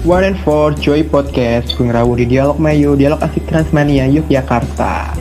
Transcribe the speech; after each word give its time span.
One 0.00 0.24
and 0.24 0.38
Four 0.40 0.72
Joy 0.80 1.04
Podcast 1.04 1.76
Gue 1.76 1.92
ngerawu 1.92 2.16
di 2.16 2.24
Dialog 2.24 2.56
Mayu 2.56 2.96
Dialog 2.96 3.20
Asik 3.20 3.44
Transmania 3.44 4.08
Yogyakarta 4.08 5.12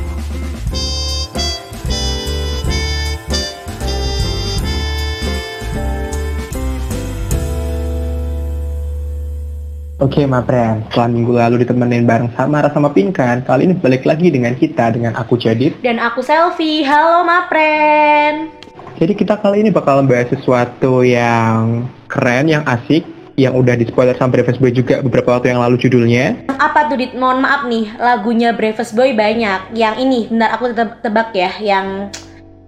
Oke, 9.99 10.23
Ma 10.23 10.39
Pren. 10.47 10.87
Setelah 10.87 11.11
minggu 11.11 11.35
lalu 11.35 11.67
ditemenin 11.67 12.07
bareng 12.07 12.31
Samara 12.31 12.71
sama 12.71 12.87
Pinkan, 12.95 13.43
kali 13.43 13.67
ini 13.67 13.75
balik 13.75 14.07
lagi 14.07 14.31
dengan 14.31 14.55
kita, 14.55 14.95
dengan 14.95 15.11
aku 15.11 15.35
Jadit. 15.35 15.75
Dan 15.83 15.99
aku 15.99 16.23
Selfie. 16.23 16.87
Halo 16.87 17.27
Mapren. 17.27 18.47
Jadi 18.95 19.11
kita 19.11 19.35
kali 19.43 19.59
ini 19.59 19.75
bakal 19.75 19.99
membahas 19.99 20.31
sesuatu 20.31 21.03
yang 21.03 21.83
keren, 22.07 22.47
yang 22.47 22.63
asik, 22.63 23.18
yang 23.39 23.55
udah 23.55 23.79
di 23.79 23.87
spoiler 23.87 24.11
sama 24.19 24.35
Breakfast 24.35 24.59
Boy 24.59 24.75
juga 24.75 24.99
beberapa 24.99 25.39
waktu 25.39 25.55
yang 25.55 25.63
lalu 25.63 25.79
judulnya. 25.79 26.35
Apa 26.59 26.91
tuh 26.91 26.99
Dit? 26.99 27.15
Mohon 27.15 27.39
maaf 27.47 27.61
nih, 27.63 27.87
lagunya 27.95 28.51
Breakfast 28.51 28.91
Boy 28.99 29.15
banyak. 29.15 29.71
Yang 29.71 29.95
ini, 30.03 30.19
bentar 30.27 30.51
aku 30.59 30.75
tetap 30.75 30.99
tebak 30.99 31.31
ya, 31.31 31.55
yang 31.63 32.11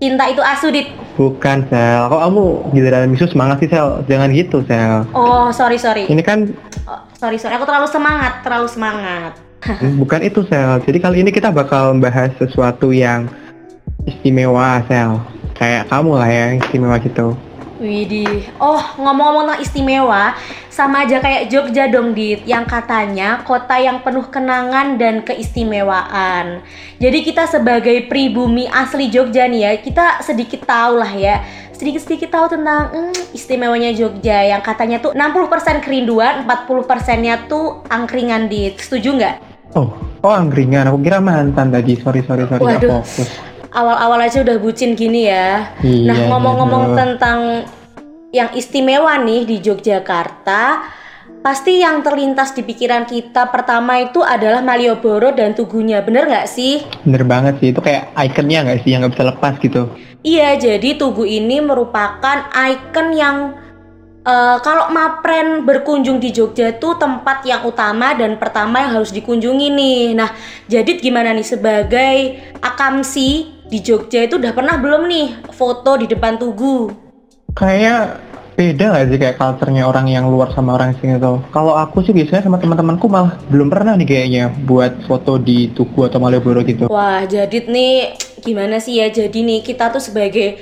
Cinta 0.02 0.26
itu 0.26 0.42
asu, 0.42 0.74
Dit. 0.74 0.90
Bukan, 1.14 1.70
Sel. 1.70 2.10
Kok 2.10 2.22
kamu 2.26 2.44
giliran 2.74 3.06
misu 3.14 3.30
semangat 3.30 3.62
sih, 3.62 3.70
Sel? 3.70 4.02
Jangan 4.10 4.34
gitu, 4.34 4.66
Sel. 4.66 5.06
Oh, 5.14 5.54
sorry, 5.54 5.78
sorry. 5.78 6.10
Ini 6.10 6.26
kan 6.26 6.50
Oh, 6.90 7.06
sorry, 7.14 7.38
sorry. 7.38 7.54
Aku 7.62 7.70
terlalu 7.70 7.86
semangat, 7.86 8.42
terlalu 8.42 8.66
semangat. 8.66 9.38
bukan 10.02 10.26
itu, 10.26 10.42
Sel. 10.50 10.82
Jadi 10.82 10.98
kali 10.98 11.22
ini 11.22 11.30
kita 11.30 11.54
bakal 11.54 11.94
membahas 11.94 12.34
sesuatu 12.42 12.90
yang 12.90 13.30
istimewa, 14.10 14.82
Sel. 14.90 15.22
Kayak 15.54 15.94
kamu 15.94 16.12
lah 16.18 16.30
ya, 16.34 16.44
yang 16.50 16.58
istimewa 16.66 16.98
gitu. 16.98 17.38
Widih. 17.82 18.46
Oh, 18.62 18.78
ngomong-ngomong 19.02 19.50
tentang 19.50 19.62
istimewa, 19.66 20.38
sama 20.70 21.04
aja 21.04 21.18
kayak 21.18 21.50
Jogja 21.50 21.90
dong, 21.90 22.14
Dit. 22.14 22.46
Yang 22.46 22.70
katanya 22.70 23.42
kota 23.42 23.82
yang 23.82 24.06
penuh 24.06 24.30
kenangan 24.30 25.02
dan 25.02 25.26
keistimewaan. 25.26 26.62
Jadi 27.02 27.20
kita 27.26 27.50
sebagai 27.50 28.06
pribumi 28.06 28.70
asli 28.70 29.10
Jogja 29.10 29.50
nih 29.50 29.62
ya, 29.66 29.72
kita 29.82 30.22
sedikit 30.22 30.64
tahu 30.70 31.02
lah 31.02 31.10
ya. 31.10 31.42
Sedikit-sedikit 31.74 32.30
tahu 32.30 32.46
tentang 32.54 32.94
hmm, 32.94 33.34
istimewanya 33.34 33.90
Jogja 33.98 34.46
yang 34.46 34.62
katanya 34.62 35.02
tuh 35.02 35.18
60% 35.18 35.82
kerinduan, 35.82 36.46
40%-nya 36.46 37.50
tuh 37.50 37.82
angkringan, 37.90 38.46
Dit. 38.46 38.78
Setuju 38.78 39.18
nggak? 39.18 39.36
Oh, 39.74 39.90
oh 40.22 40.34
angkringan. 40.34 40.86
Aku 40.94 41.02
kira 41.02 41.18
mantan 41.18 41.74
tadi. 41.74 41.98
Sorry, 41.98 42.22
sorry, 42.22 42.46
sorry. 42.46 42.62
Waduh. 42.62 43.02
fokus. 43.02 43.51
Awal-awal 43.72 44.28
aja 44.28 44.44
udah 44.44 44.60
bucin 44.60 45.00
gini 45.00 45.32
ya. 45.32 45.72
Iya, 45.80 46.12
Nah, 46.12 46.18
ngomong-ngomong 46.28 46.92
iya. 46.92 46.96
tentang 47.00 47.40
yang 48.36 48.52
istimewa 48.52 49.16
nih 49.24 49.48
di 49.48 49.64
Yogyakarta, 49.64 50.84
pasti 51.40 51.80
yang 51.80 52.04
terlintas 52.04 52.52
di 52.52 52.68
pikiran 52.68 53.08
kita 53.08 53.48
pertama 53.48 54.04
itu 54.04 54.20
adalah 54.24 54.60
Malioboro 54.60 55.32
dan 55.32 55.56
Tugunya, 55.56 56.04
bener 56.04 56.28
nggak 56.28 56.48
sih? 56.52 56.84
Bener 57.08 57.24
banget 57.24 57.64
sih. 57.64 57.72
Itu 57.72 57.80
kayak 57.80 58.12
ikonnya 58.16 58.68
nggak 58.68 58.80
sih 58.84 58.90
yang 58.92 59.08
nggak 59.08 59.14
bisa 59.16 59.26
lepas 59.32 59.54
gitu. 59.64 59.88
Iya, 60.22 60.60
jadi 60.60 61.00
Tugu 61.00 61.24
ini 61.24 61.64
merupakan 61.64 62.52
ikon 62.52 63.08
yang 63.16 63.58
eh, 64.22 64.58
kalau 64.62 64.94
Mapren 64.94 65.66
berkunjung 65.66 66.22
di 66.22 66.30
Jogja 66.30 66.76
itu 66.78 66.94
tempat 67.00 67.42
yang 67.48 67.66
utama 67.66 68.14
dan 68.14 68.38
pertama 68.38 68.84
yang 68.86 69.02
harus 69.02 69.10
dikunjungi 69.10 69.68
nih. 69.74 70.02
Nah, 70.14 70.30
Jadit 70.70 71.02
gimana 71.02 71.34
nih 71.34 71.48
sebagai 71.48 72.16
akamsi 72.62 73.61
di 73.72 73.80
Jogja 73.80 74.28
itu 74.28 74.36
udah 74.36 74.52
pernah 74.52 74.76
belum 74.76 75.08
nih 75.08 75.28
foto 75.56 75.96
di 75.96 76.12
depan 76.12 76.36
Tugu? 76.36 76.92
Kayak 77.56 78.20
beda 78.60 78.92
nggak 78.92 79.06
sih 79.08 79.18
kayak 79.18 79.40
culture-nya 79.40 79.88
orang 79.88 80.12
yang 80.12 80.28
luar 80.28 80.52
sama 80.52 80.76
orang 80.76 80.92
sini 81.00 81.16
tuh. 81.16 81.40
Kalau 81.56 81.80
aku 81.80 82.04
sih 82.04 82.12
biasanya 82.12 82.52
sama 82.52 82.60
teman-temanku 82.60 83.08
malah 83.08 83.40
belum 83.48 83.72
pernah 83.72 83.96
nih 83.96 84.08
kayaknya 84.12 84.52
buat 84.68 85.08
foto 85.08 85.40
di 85.40 85.72
Tugu 85.72 86.04
atau 86.04 86.20
Malioboro 86.20 86.60
gitu. 86.68 86.92
Wah, 86.92 87.24
Jadit 87.24 87.72
nih 87.72 88.12
gimana 88.44 88.84
sih 88.84 89.00
ya? 89.00 89.08
Jadi 89.08 89.40
nih 89.40 89.64
kita 89.64 89.88
tuh 89.88 90.04
sebagai 90.04 90.60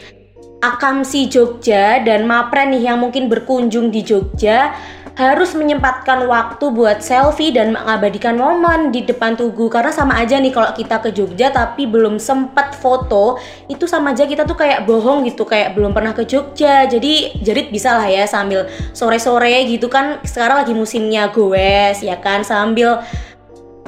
akamsi 0.61 1.31
Jogja 1.31 2.03
dan 2.05 2.29
Mapren 2.29 2.75
nih 2.77 2.93
yang 2.93 3.01
mungkin 3.01 3.25
berkunjung 3.25 3.89
di 3.89 4.05
Jogja 4.05 4.75
harus 5.19 5.51
menyempatkan 5.51 6.23
waktu 6.31 6.71
buat 6.71 7.03
selfie 7.03 7.51
dan 7.51 7.75
mengabadikan 7.75 8.39
momen 8.39 8.95
di 8.95 9.03
depan 9.03 9.35
Tugu. 9.35 9.67
Karena 9.67 9.91
sama 9.91 10.15
aja 10.15 10.39
nih 10.39 10.55
kalau 10.55 10.71
kita 10.71 11.03
ke 11.03 11.11
Jogja 11.11 11.51
tapi 11.51 11.83
belum 11.83 12.23
sempat 12.23 12.79
foto 12.79 13.35
itu 13.67 13.83
sama 13.83 14.15
aja 14.15 14.23
kita 14.23 14.47
tuh 14.47 14.55
kayak 14.55 14.87
bohong 14.87 15.27
gitu 15.27 15.43
kayak 15.43 15.75
belum 15.75 15.91
pernah 15.91 16.15
ke 16.15 16.23
Jogja. 16.23 16.87
Jadi 16.87 17.43
Jadit 17.43 17.67
bisa 17.67 17.99
lah 17.99 18.07
ya 18.07 18.23
sambil 18.23 18.71
sore-sore 18.95 19.67
gitu 19.67 19.91
kan. 19.91 20.23
Sekarang 20.23 20.63
lagi 20.63 20.71
musimnya 20.71 21.27
goes 21.35 21.99
ya 21.99 22.15
kan? 22.23 22.47
Sambil 22.47 23.03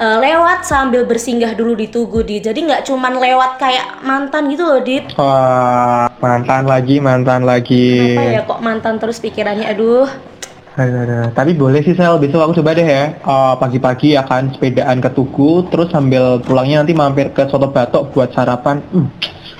Eh, 0.02 0.18
lewat 0.18 0.66
sambil 0.66 1.06
bersinggah 1.06 1.54
dulu 1.54 1.78
di 1.78 1.86
Tugu 1.86 2.26
di. 2.26 2.42
Jadi 2.42 2.66
nggak 2.66 2.90
cuman 2.90 3.22
lewat 3.22 3.60
kayak 3.60 4.02
mantan 4.02 4.50
gitu 4.50 4.66
loh 4.66 4.82
dit. 4.82 5.06
Wah, 5.14 6.10
mantan 6.18 6.66
lagi, 6.66 6.98
mantan 6.98 7.46
lagi. 7.46 8.18
apa 8.18 8.24
ya 8.34 8.42
kok 8.42 8.60
mantan 8.64 8.98
terus 8.98 9.22
pikirannya? 9.22 9.68
Aduh 9.70 10.31
Aduh, 10.72 11.04
aduh. 11.04 11.28
Tapi 11.36 11.52
boleh 11.52 11.84
sih 11.84 11.92
Sel, 11.92 12.16
besok 12.16 12.48
aku 12.48 12.62
coba 12.62 12.72
deh 12.72 12.86
ya. 12.86 13.12
Eh, 13.12 13.54
Pagi-pagi 13.60 14.16
akan 14.16 14.56
sepedaan 14.56 15.04
ke 15.04 15.10
Tugu 15.12 15.68
Terus 15.68 15.92
sambil 15.92 16.40
pulangnya 16.40 16.80
nanti 16.80 16.96
mampir 16.96 17.28
ke 17.36 17.44
Soto 17.52 17.68
Batok 17.68 18.16
buat 18.16 18.32
sarapan. 18.32 18.80
Hmm, 18.88 19.12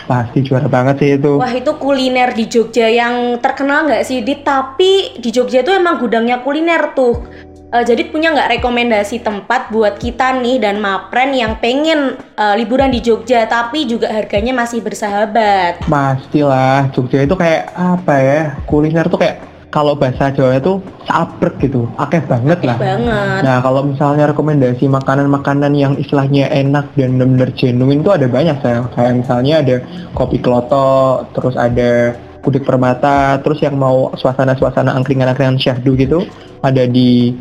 Pasti 0.09 0.41
juara 0.43 0.67
banget 0.67 1.05
sih 1.05 1.11
itu. 1.21 1.37
Wah 1.37 1.53
itu 1.53 1.73
kuliner 1.77 2.33
di 2.33 2.49
Jogja 2.49 2.89
yang 2.89 3.39
terkenal 3.39 3.87
nggak 3.87 4.05
sih 4.09 4.25
dit? 4.25 4.41
Tapi 4.41 5.21
di 5.21 5.29
Jogja 5.29 5.61
itu 5.61 5.71
emang 5.71 6.01
gudangnya 6.01 6.41
kuliner 6.41 6.97
tuh. 6.97 7.29
Eh, 7.73 7.85
jadi 7.89 8.09
punya 8.13 8.37
nggak 8.37 8.61
rekomendasi 8.61 9.25
tempat 9.25 9.73
buat 9.73 9.97
kita 9.97 10.41
nih 10.45 10.61
dan 10.61 10.81
Mapren 10.81 11.33
yang 11.33 11.57
pengen 11.57 12.21
eh, 12.21 12.55
liburan 12.57 12.93
di 12.93 13.01
Jogja 13.01 13.45
tapi 13.49 13.85
juga 13.85 14.13
harganya 14.13 14.53
masih 14.53 14.85
bersahabat? 14.85 15.85
Pastilah, 15.89 16.89
Jogja 16.93 17.25
itu 17.25 17.33
kayak 17.33 17.73
apa 17.73 18.15
ya 18.17 18.41
Kuliner 18.69 19.09
tuh 19.09 19.21
kayak 19.21 19.52
kalau 19.73 19.97
bahasa 19.97 20.29
Jawa 20.29 20.61
itu 20.61 20.79
sabrek 21.09 21.57
gitu 21.65 21.89
Akeh 21.97 22.21
banget 22.29 22.61
lah. 22.61 22.77
banget. 22.77 23.41
Nah 23.41 23.57
kalau 23.65 23.89
misalnya 23.89 24.29
rekomendasi 24.29 24.85
makanan-makanan 24.87 25.73
yang 25.73 25.97
istilahnya 25.97 26.53
enak 26.53 26.93
dan 26.95 27.17
bener-bener 27.17 27.51
genuine 27.57 28.05
tuh 28.05 28.15
ada 28.15 28.29
banyak 28.29 28.61
saya 28.61 28.85
kayak 28.93 29.25
misalnya 29.25 29.65
ada 29.65 29.77
kopi 30.13 30.39
kloto, 30.45 31.25
terus 31.33 31.57
ada 31.57 32.13
kudik 32.45 32.69
permata, 32.69 33.41
terus 33.41 33.65
yang 33.65 33.81
mau 33.81 34.13
suasana-suasana 34.13 34.93
angkringan-angkringan 34.93 35.57
syahdu 35.57 35.97
gitu 35.97 36.29
ada 36.61 36.85
di 36.85 37.33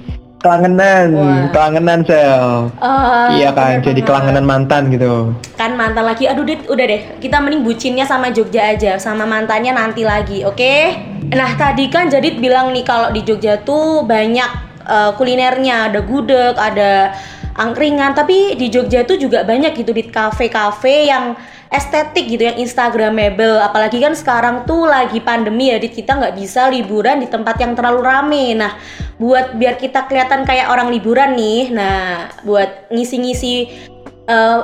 Kelangenan, 0.42 1.08
Wah. 1.14 1.54
Kelangenan 1.54 2.00
sel. 2.02 2.74
Eh, 2.82 3.28
iya 3.38 3.54
kan, 3.54 3.78
bener 3.78 3.86
jadi. 3.94 4.02
Kelangenan 4.02 4.46
mantan 4.46 4.90
gitu. 4.90 5.38
kan 5.56 5.78
mantan 5.78 6.10
lagi 6.10 6.26
aduh 6.26 6.42
dit 6.42 6.66
udah 6.66 6.86
deh 6.90 7.02
kita 7.22 7.38
mending 7.38 7.62
bucinnya 7.62 8.02
sama 8.02 8.34
Jogja 8.34 8.74
aja 8.74 8.98
sama 8.98 9.30
mantannya 9.30 9.78
nanti 9.78 10.02
lagi 10.02 10.42
oke 10.42 10.74
nah 11.30 11.54
tadi 11.54 11.86
kan 11.86 12.10
Jadit 12.10 12.42
bilang 12.42 12.74
nih 12.74 12.82
kalau 12.82 13.14
di 13.14 13.22
Jogja 13.22 13.62
tuh 13.62 14.02
banyak 14.02 14.50
eh, 14.90 15.12
kulinernya 15.22 15.94
ada 15.94 16.02
gudeg 16.02 16.58
ada 16.58 17.14
angkringan. 17.56 18.14
Tapi 18.14 18.56
di 18.60 18.68
Jogja 18.72 19.04
tuh 19.04 19.20
juga 19.20 19.44
banyak 19.48 19.76
gitu 19.76 19.92
di 19.92 20.08
kafe-kafe 20.08 21.10
yang 21.10 21.36
estetik 21.72 22.28
gitu 22.28 22.44
yang 22.48 22.60
instagramable. 22.60 23.60
Apalagi 23.64 24.04
kan 24.04 24.12
sekarang 24.12 24.68
tuh 24.68 24.86
lagi 24.88 25.24
pandemi 25.24 25.72
ya 25.72 25.80
Dit 25.80 25.96
kita 25.96 26.20
nggak 26.20 26.36
bisa 26.36 26.68
liburan 26.68 27.24
di 27.24 27.28
tempat 27.32 27.56
yang 27.60 27.74
terlalu 27.74 28.02
rame. 28.04 28.46
Nah 28.56 28.76
buat 29.22 29.54
biar 29.54 29.78
kita 29.78 30.10
kelihatan 30.10 30.50
kayak 30.50 30.74
orang 30.74 30.90
liburan 30.90 31.38
nih 31.38 31.70
nah 31.70 32.34
buat 32.42 32.90
ngisi-ngisi 32.90 33.70
eh, 34.26 34.60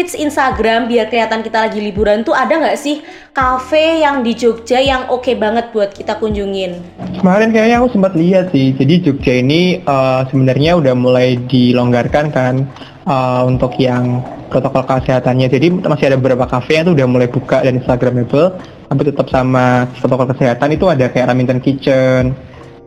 feeds 0.00 0.16
Instagram 0.16 0.88
biar 0.88 1.12
kelihatan 1.12 1.44
kita 1.44 1.68
lagi 1.68 1.76
liburan 1.76 2.24
tuh 2.24 2.32
ada 2.32 2.56
nggak 2.56 2.80
sih 2.80 3.04
cafe 3.36 4.00
yang 4.00 4.24
di 4.24 4.32
Jogja 4.32 4.80
yang 4.80 5.12
oke 5.12 5.28
banget 5.36 5.76
buat 5.76 5.92
kita 5.92 6.16
kunjungin? 6.16 6.80
Kemarin 7.20 7.52
kayaknya 7.52 7.84
aku 7.84 7.92
sempat 7.92 8.16
lihat 8.16 8.48
sih, 8.48 8.72
jadi 8.72 9.04
Jogja 9.04 9.44
ini 9.44 9.84
eh, 9.84 10.20
sebenarnya 10.32 10.80
udah 10.80 10.96
mulai 10.96 11.36
dilonggarkan 11.36 12.32
kan 12.32 12.64
eh, 13.04 13.42
untuk 13.44 13.76
yang 13.76 14.24
protokol 14.48 14.88
kesehatannya. 14.88 15.52
Jadi 15.52 15.68
masih 15.84 16.08
ada 16.08 16.16
beberapa 16.16 16.48
kafe 16.48 16.80
yang 16.80 16.88
tuh 16.88 16.96
udah 16.96 17.04
mulai 17.04 17.28
buka 17.28 17.60
dan 17.60 17.76
Instagramable, 17.76 18.56
tapi 18.88 19.02
tetap 19.04 19.28
sama 19.28 19.84
protokol 20.00 20.32
kesehatan 20.32 20.80
itu 20.80 20.88
ada 20.88 21.12
kayak 21.12 21.28
Raminten 21.28 21.60
Kitchen, 21.60 22.32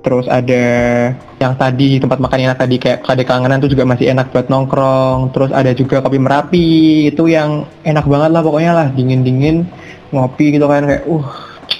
terus 0.03 0.27
ada 0.27 0.63
yang 1.39 1.55
tadi 1.55 1.97
tempat 1.97 2.19
makan 2.19 2.51
enak 2.51 2.59
tadi 2.59 2.75
kayak 2.75 3.07
kade 3.07 3.23
kangenan 3.23 3.63
tuh 3.63 3.71
juga 3.71 3.88
masih 3.88 4.11
enak 4.11 4.35
buat 4.35 4.51
nongkrong, 4.51 5.31
terus 5.31 5.50
ada 5.55 5.71
juga 5.71 6.03
kopi 6.03 6.19
merapi 6.19 6.69
itu 7.07 7.31
yang 7.31 7.63
enak 7.88 8.03
banget 8.03 8.29
lah 8.35 8.44
pokoknya 8.44 8.71
lah 8.75 8.88
dingin-dingin 8.91 9.63
ngopi 10.11 10.59
gitu 10.59 10.67
kan 10.67 10.83
kayak 10.83 11.07
uh 11.07 11.27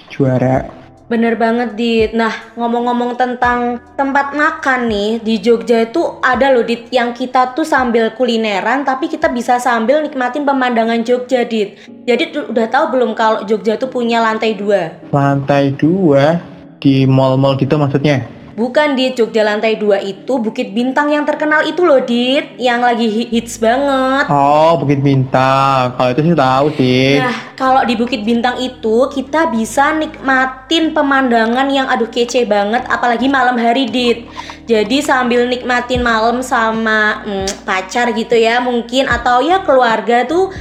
juara. 0.08 0.72
Bener 1.04 1.36
banget 1.36 1.76
Dit. 1.76 2.12
Nah 2.16 2.32
ngomong-ngomong 2.56 3.20
tentang 3.20 3.78
tempat 4.00 4.34
makan 4.34 4.88
nih 4.88 5.12
di 5.20 5.36
Jogja 5.38 5.84
itu 5.84 6.00
ada 6.24 6.50
loh 6.50 6.64
Dit 6.64 6.90
yang 6.90 7.12
kita 7.12 7.54
tuh 7.54 7.68
sambil 7.68 8.16
kulineran 8.16 8.88
tapi 8.88 9.12
kita 9.12 9.28
bisa 9.30 9.60
sambil 9.60 10.00
nikmatin 10.00 10.48
pemandangan 10.48 11.04
Jogja 11.04 11.44
Dit. 11.44 11.76
Jadi 12.08 12.34
udah 12.50 12.66
tahu 12.72 12.98
belum 12.98 13.14
kalau 13.20 13.44
Jogja 13.44 13.76
tuh 13.76 13.92
punya 13.92 14.24
lantai 14.24 14.56
dua? 14.56 14.96
Lantai 15.12 15.76
dua 15.76 16.53
di 16.84 17.08
mall-mall 17.08 17.56
gitu 17.56 17.80
maksudnya? 17.80 18.28
Bukan 18.54 18.94
di 18.94 19.10
Jogja 19.18 19.42
lantai 19.42 19.82
2 19.82 19.98
itu 20.06 20.38
Bukit 20.38 20.78
Bintang 20.78 21.10
yang 21.10 21.26
terkenal 21.26 21.66
itu 21.66 21.82
loh 21.82 22.06
Dit 22.06 22.54
Yang 22.62 22.80
lagi 22.86 23.08
hi- 23.10 23.30
hits 23.34 23.58
banget 23.58 24.30
Oh, 24.30 24.78
Bukit 24.78 25.02
Bintang. 25.02 25.98
Kalau 25.98 26.10
itu 26.14 26.22
sih 26.22 26.38
tahu 26.38 26.68
sih. 26.78 27.18
Nah 27.18 27.34
kalau 27.58 27.82
di 27.82 27.98
Bukit 27.98 28.22
Bintang 28.22 28.62
itu 28.62 29.10
kita 29.10 29.50
bisa 29.50 29.98
nikmatin 29.98 30.94
pemandangan 30.94 31.66
yang 31.74 31.90
aduh 31.90 32.06
kece 32.06 32.46
banget 32.46 32.86
Apalagi 32.86 33.26
malam 33.26 33.58
hari 33.58 33.90
Dit 33.90 34.30
Jadi 34.70 35.02
sambil 35.02 35.50
nikmatin 35.50 36.06
malam 36.06 36.46
sama 36.46 37.26
hmm, 37.26 37.66
pacar 37.66 38.14
gitu 38.14 38.38
ya 38.38 38.62
mungkin 38.62 39.10
Atau 39.10 39.42
ya 39.42 39.66
keluarga 39.66 40.30
tuh 40.30 40.54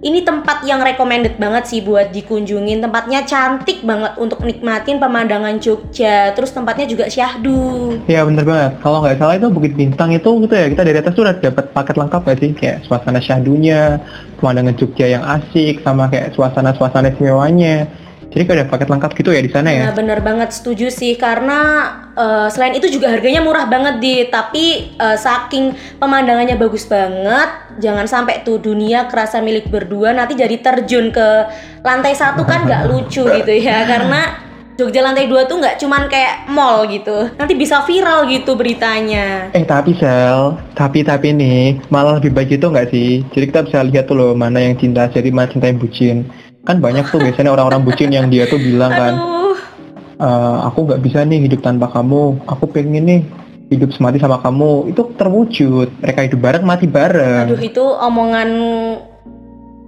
ini 0.00 0.24
tempat 0.24 0.64
yang 0.64 0.80
recommended 0.80 1.36
banget 1.36 1.68
sih 1.68 1.80
buat 1.84 2.08
dikunjungin 2.08 2.80
Tempatnya 2.80 3.20
cantik 3.28 3.84
banget 3.84 4.16
untuk 4.16 4.40
nikmatin 4.48 4.96
pemandangan 4.96 5.60
Jogja 5.60 6.32
Terus 6.32 6.56
tempatnya 6.56 6.88
juga 6.88 7.04
syahdu 7.12 8.00
Iya 8.08 8.24
bener 8.26 8.44
banget. 8.46 8.72
Kalau 8.80 8.98
nggak 9.02 9.18
salah 9.18 9.34
itu 9.36 9.48
Bukit 9.52 9.74
Bintang 9.74 10.10
itu 10.14 10.30
gitu 10.46 10.54
ya. 10.54 10.66
Kita 10.70 10.82
dari 10.86 10.98
atas 10.98 11.12
tuh 11.14 11.24
udah 11.26 11.36
dapat 11.38 11.64
paket 11.74 11.96
lengkap 11.98 12.20
gak 12.26 12.38
sih? 12.38 12.50
Kayak 12.54 12.76
suasana 12.86 13.20
syahdunya, 13.22 13.98
pemandangan 14.38 14.74
Jogja 14.78 15.06
yang 15.06 15.24
asik, 15.26 15.82
sama 15.82 16.06
kayak 16.08 16.32
suasana-suasana 16.34 17.12
istimewanya. 17.14 17.86
Jadi 18.30 18.42
kayak 18.46 18.58
ada 18.62 18.66
paket 18.70 18.88
lengkap 18.94 19.10
gitu 19.18 19.30
ya 19.34 19.42
di 19.42 19.50
sana 19.50 19.68
ya. 19.74 19.82
Nah 19.90 19.94
bener 19.94 20.22
banget 20.22 20.54
setuju 20.54 20.86
sih 20.86 21.18
karena 21.18 21.58
eh, 22.14 22.48
selain 22.54 22.78
itu 22.78 22.86
juga 22.86 23.10
harganya 23.10 23.42
murah 23.42 23.66
banget 23.66 23.98
di 23.98 24.14
tapi 24.30 24.94
eh, 24.94 25.18
saking 25.18 25.74
pemandangannya 25.98 26.54
bagus 26.54 26.86
banget 26.86 27.50
jangan 27.82 28.06
sampai 28.06 28.46
tuh 28.46 28.62
dunia 28.62 29.10
kerasa 29.10 29.42
milik 29.42 29.66
berdua 29.66 30.14
nanti 30.14 30.38
jadi 30.38 30.56
terjun 30.62 31.10
ke 31.10 31.28
lantai 31.82 32.14
satu 32.14 32.46
kan 32.46 32.68
nggak 32.68 32.86
lucu 32.86 33.26
gitu 33.26 33.52
ya 33.58 33.82
karena 33.90 34.50
Jogja 34.80 35.04
lantai 35.04 35.28
dua 35.28 35.44
tuh 35.44 35.60
nggak 35.60 35.76
cuman 35.76 36.08
kayak 36.08 36.48
mall 36.48 36.88
gitu 36.88 37.28
nanti 37.36 37.52
bisa 37.52 37.84
viral 37.84 38.24
gitu 38.32 38.56
beritanya 38.56 39.52
Eh 39.52 39.60
tapi 39.68 39.92
Sel, 39.92 40.56
tapi 40.72 41.04
tapi 41.04 41.36
nih 41.36 41.84
malah 41.92 42.16
lebih 42.16 42.32
baik 42.32 42.56
itu 42.56 42.64
nggak 42.64 42.88
sih? 42.88 43.20
Jadi 43.28 43.44
kita 43.52 43.60
bisa 43.68 43.84
lihat 43.84 44.08
tuh 44.08 44.16
loh 44.16 44.32
mana 44.32 44.56
yang 44.56 44.80
cinta 44.80 45.04
jadi 45.12 45.28
mana 45.28 45.52
cinta 45.52 45.68
yang 45.68 45.76
bucin. 45.76 46.24
Kan 46.60 46.76
banyak 46.78 47.08
tuh 47.08 47.18
biasanya 47.18 47.50
orang-orang 47.50 47.82
bucin 47.82 48.10
yang 48.10 48.28
dia 48.28 48.44
tuh 48.44 48.56
bilang 48.56 48.92
kan, 48.92 49.14
"Eh, 50.16 50.58
aku 50.64 50.84
nggak 50.84 51.00
bisa 51.00 51.24
nih 51.24 51.44
hidup 51.44 51.60
tanpa 51.60 51.88
kamu. 51.88 52.44
Aku 52.46 52.68
pengen 52.68 53.04
nih 53.04 53.20
hidup 53.68 53.90
semati 53.90 54.18
sama 54.18 54.38
kamu. 54.38 54.88
Itu 54.88 55.14
terwujud. 55.14 55.88
Mereka 55.98 56.20
hidup 56.26 56.40
bareng 56.40 56.64
mati 56.64 56.84
bareng. 56.84 57.48
aduh 57.48 57.60
itu 57.60 57.80
omongan 57.80 58.48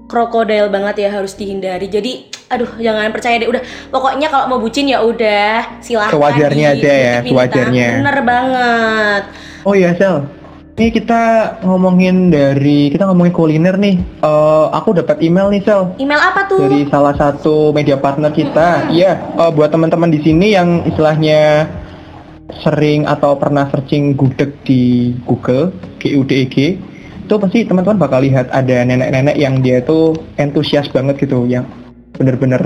krokodil 0.07 0.69
banget 0.69 0.97
ya 0.99 1.11
harus 1.11 1.33
dihindari 1.33 1.89
jadi 1.89 2.29
aduh 2.53 2.69
jangan 2.77 3.09
percaya 3.09 3.41
deh 3.41 3.49
udah 3.49 3.65
pokoknya 3.89 4.29
kalau 4.29 4.45
mau 4.47 4.61
bucin 4.61 4.85
ya 4.85 5.01
udah 5.01 5.81
silahkan 5.81 6.13
Sewajarnya 6.13 6.77
aja 6.77 6.93
ya, 6.93 7.15
sewajarnya. 7.25 7.89
bener 8.05 8.19
banget 8.21 9.23
Oh 9.65 9.73
iya 9.73 9.97
Sel, 9.97 10.29
ini 10.83 10.91
kita 10.91 11.23
ngomongin 11.63 12.35
dari 12.35 12.91
kita 12.91 13.07
ngomongin 13.07 13.31
kuliner 13.31 13.79
nih. 13.79 14.03
Eh, 14.03 14.67
aku 14.75 14.99
dapat 14.99 15.23
email 15.23 15.47
nih 15.55 15.63
Sel. 15.63 15.95
email 16.03 16.19
apa 16.19 16.51
tuh 16.51 16.59
dari 16.59 16.83
salah 16.91 17.15
satu 17.15 17.71
media 17.71 17.95
partner 17.95 18.35
kita. 18.35 18.91
Iya, 18.91 19.15
eh, 19.39 19.51
buat 19.55 19.71
teman-teman 19.71 20.11
di 20.11 20.19
sini 20.27 20.51
yang 20.51 20.83
istilahnya 20.83 21.71
sering 22.67 23.07
atau 23.07 23.39
pernah 23.39 23.71
searching 23.71 24.19
gudeg 24.19 24.51
di 24.67 25.15
Google, 25.23 25.71
GUDEG, 26.03 26.57
itu 27.31 27.35
pasti 27.39 27.63
teman-teman 27.63 28.03
bakal 28.03 28.27
lihat 28.27 28.51
ada 28.51 28.83
nenek-nenek 28.83 29.39
yang 29.39 29.63
dia 29.63 29.79
itu 29.79 30.19
entusias 30.37 30.91
banget 30.91 31.23
gitu, 31.23 31.47
yang 31.47 31.63
bener-bener 32.19 32.59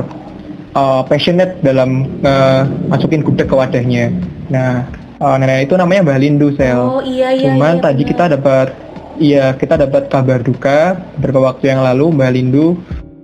eh, 0.72 1.02
passionate 1.04 1.60
dalam 1.60 2.08
eh, 2.24 2.64
masukin 2.88 3.20
gudeg 3.20 3.44
ke 3.44 3.52
wadahnya. 3.52 4.08
Nah, 4.48 4.88
eh, 5.20 5.36
nenek 5.40 5.70
itu 5.70 5.74
namanya 5.76 6.00
Mbah 6.06 6.18
Lindu 6.20 6.48
Sel. 6.56 6.80
oh 6.80 7.02
iya 7.02 7.32
iya 7.32 7.52
Cuman 7.52 7.80
iya, 7.80 7.84
tadi 7.84 8.02
bener. 8.02 8.10
kita 8.12 8.24
dapat 8.36 8.68
iya 9.16 9.44
kita 9.56 9.74
dapat 9.80 10.02
kabar 10.12 10.40
duka 10.44 10.78
beberapa 11.16 11.52
waktu 11.52 11.72
yang 11.72 11.80
lalu 11.80 12.12
Mbak 12.12 12.30
Lindu 12.36 12.76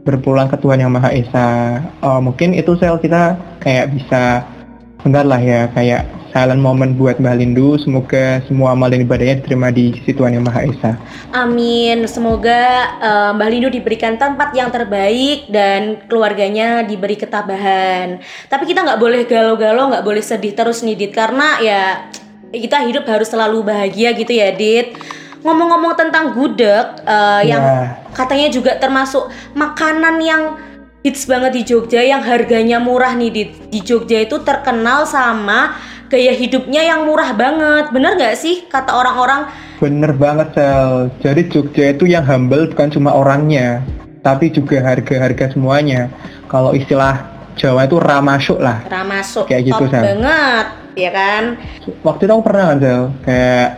berpulang 0.03 0.50
ke 0.50 0.59
Tuhan 0.59 0.83
Yang 0.83 0.93
Maha 0.99 1.11
Esa. 1.15 1.50
Eh, 2.03 2.21
mungkin 2.21 2.56
itu 2.59 2.75
sel 2.81 2.99
kita 2.99 3.39
kayak 3.62 3.94
bisa 3.94 4.43
bentar 5.03 5.27
lah 5.27 5.39
ya 5.43 5.67
kayak 5.75 6.06
silent 6.32 6.64
moment 6.64 6.96
buat 6.96 7.20
Mbak 7.20 7.37
Lindu. 7.38 7.76
Semoga 7.76 8.40
semua 8.49 8.73
amal 8.73 8.88
dan 8.88 9.05
ibadahnya 9.05 9.44
diterima 9.44 9.69
di 9.69 9.93
sisi 10.00 10.17
Tuhan 10.17 10.32
Yang 10.34 10.44
Maha 10.49 10.61
Esa. 10.64 10.93
Amin. 11.37 12.08
Semoga 12.08 12.61
eh, 12.99 13.31
Mbah 13.37 13.49
Lindu 13.52 13.69
diberikan 13.69 14.17
tempat 14.17 14.56
yang 14.56 14.73
terbaik 14.73 15.52
dan 15.52 16.00
keluarganya 16.08 16.82
diberi 16.82 17.20
ketabahan. 17.20 18.19
Tapi 18.49 18.64
kita 18.64 18.81
nggak 18.82 19.00
boleh 19.00 19.23
galau-galau, 19.29 19.93
nggak 19.93 20.05
boleh 20.05 20.25
sedih 20.25 20.56
terus 20.56 20.81
nih, 20.81 20.96
Dit. 20.96 21.12
Karena 21.12 21.61
ya 21.61 22.08
kita 22.50 22.81
hidup 22.88 23.05
harus 23.05 23.29
selalu 23.29 23.62
bahagia 23.69 24.17
gitu 24.17 24.32
ya, 24.32 24.50
Dit. 24.56 24.96
Ngomong-ngomong 25.44 25.94
tentang 26.00 26.32
gudeg, 26.32 27.05
eh, 27.05 27.43
yang 27.44 27.61
Ya. 27.61 28.00
katanya 28.17 28.49
juga 28.49 28.79
termasuk 28.81 29.29
makanan 29.52 30.17
yang 30.23 30.43
hits 31.02 31.26
banget 31.26 31.50
di 31.58 31.62
Jogja, 31.67 31.99
yang 31.99 32.23
harganya 32.23 32.79
murah 32.79 33.12
nih, 33.12 33.31
Dit. 33.34 33.50
Di 33.69 33.82
Jogja 33.82 34.23
itu 34.23 34.38
terkenal 34.40 35.02
sama 35.05 35.75
gaya 36.12 36.37
hidupnya 36.37 36.85
yang 36.85 37.09
murah 37.09 37.32
banget. 37.32 37.88
Bener 37.88 38.20
nggak 38.20 38.37
sih 38.37 38.69
kata 38.69 38.93
orang-orang? 38.93 39.49
Bener 39.81 40.12
banget 40.12 40.53
sel. 40.53 41.09
Jadi 41.25 41.49
Jogja 41.49 41.97
itu 41.97 42.05
yang 42.05 42.29
humble 42.29 42.69
bukan 42.69 42.93
cuma 42.93 43.17
orangnya, 43.17 43.81
tapi 44.20 44.53
juga 44.53 44.85
harga-harga 44.85 45.56
semuanya. 45.56 46.12
Kalau 46.53 46.76
istilah 46.76 47.32
Jawa 47.56 47.88
itu 47.88 47.97
ramasuk 47.97 48.61
lah. 48.61 48.85
Ramasuk 48.93 49.49
Kayak 49.49 49.73
gitu, 49.73 49.85
Sam. 49.88 50.05
banget 50.05 50.82
ya 50.97 51.11
kan 51.12 51.56
waktu 52.05 52.29
itu 52.29 52.32
aku 52.32 52.44
pernah 52.44 52.65
kan 52.73 52.79
Sel 52.81 53.03
kayak 53.25 53.69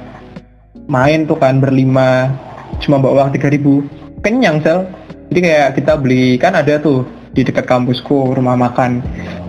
main 0.90 1.20
tuh 1.24 1.38
kan 1.38 1.62
berlima 1.62 2.34
cuma 2.82 2.98
bawa 2.98 3.30
uang 3.30 3.38
3000 3.38 4.22
kenyang 4.26 4.58
Sel 4.62 4.86
jadi 5.30 5.40
kayak 5.40 5.68
kita 5.80 5.92
beli 5.98 6.36
kan 6.36 6.58
ada 6.58 6.78
tuh 6.82 7.06
di 7.34 7.42
dekat 7.42 7.66
kampusku 7.66 8.34
rumah 8.34 8.58
makan 8.58 9.02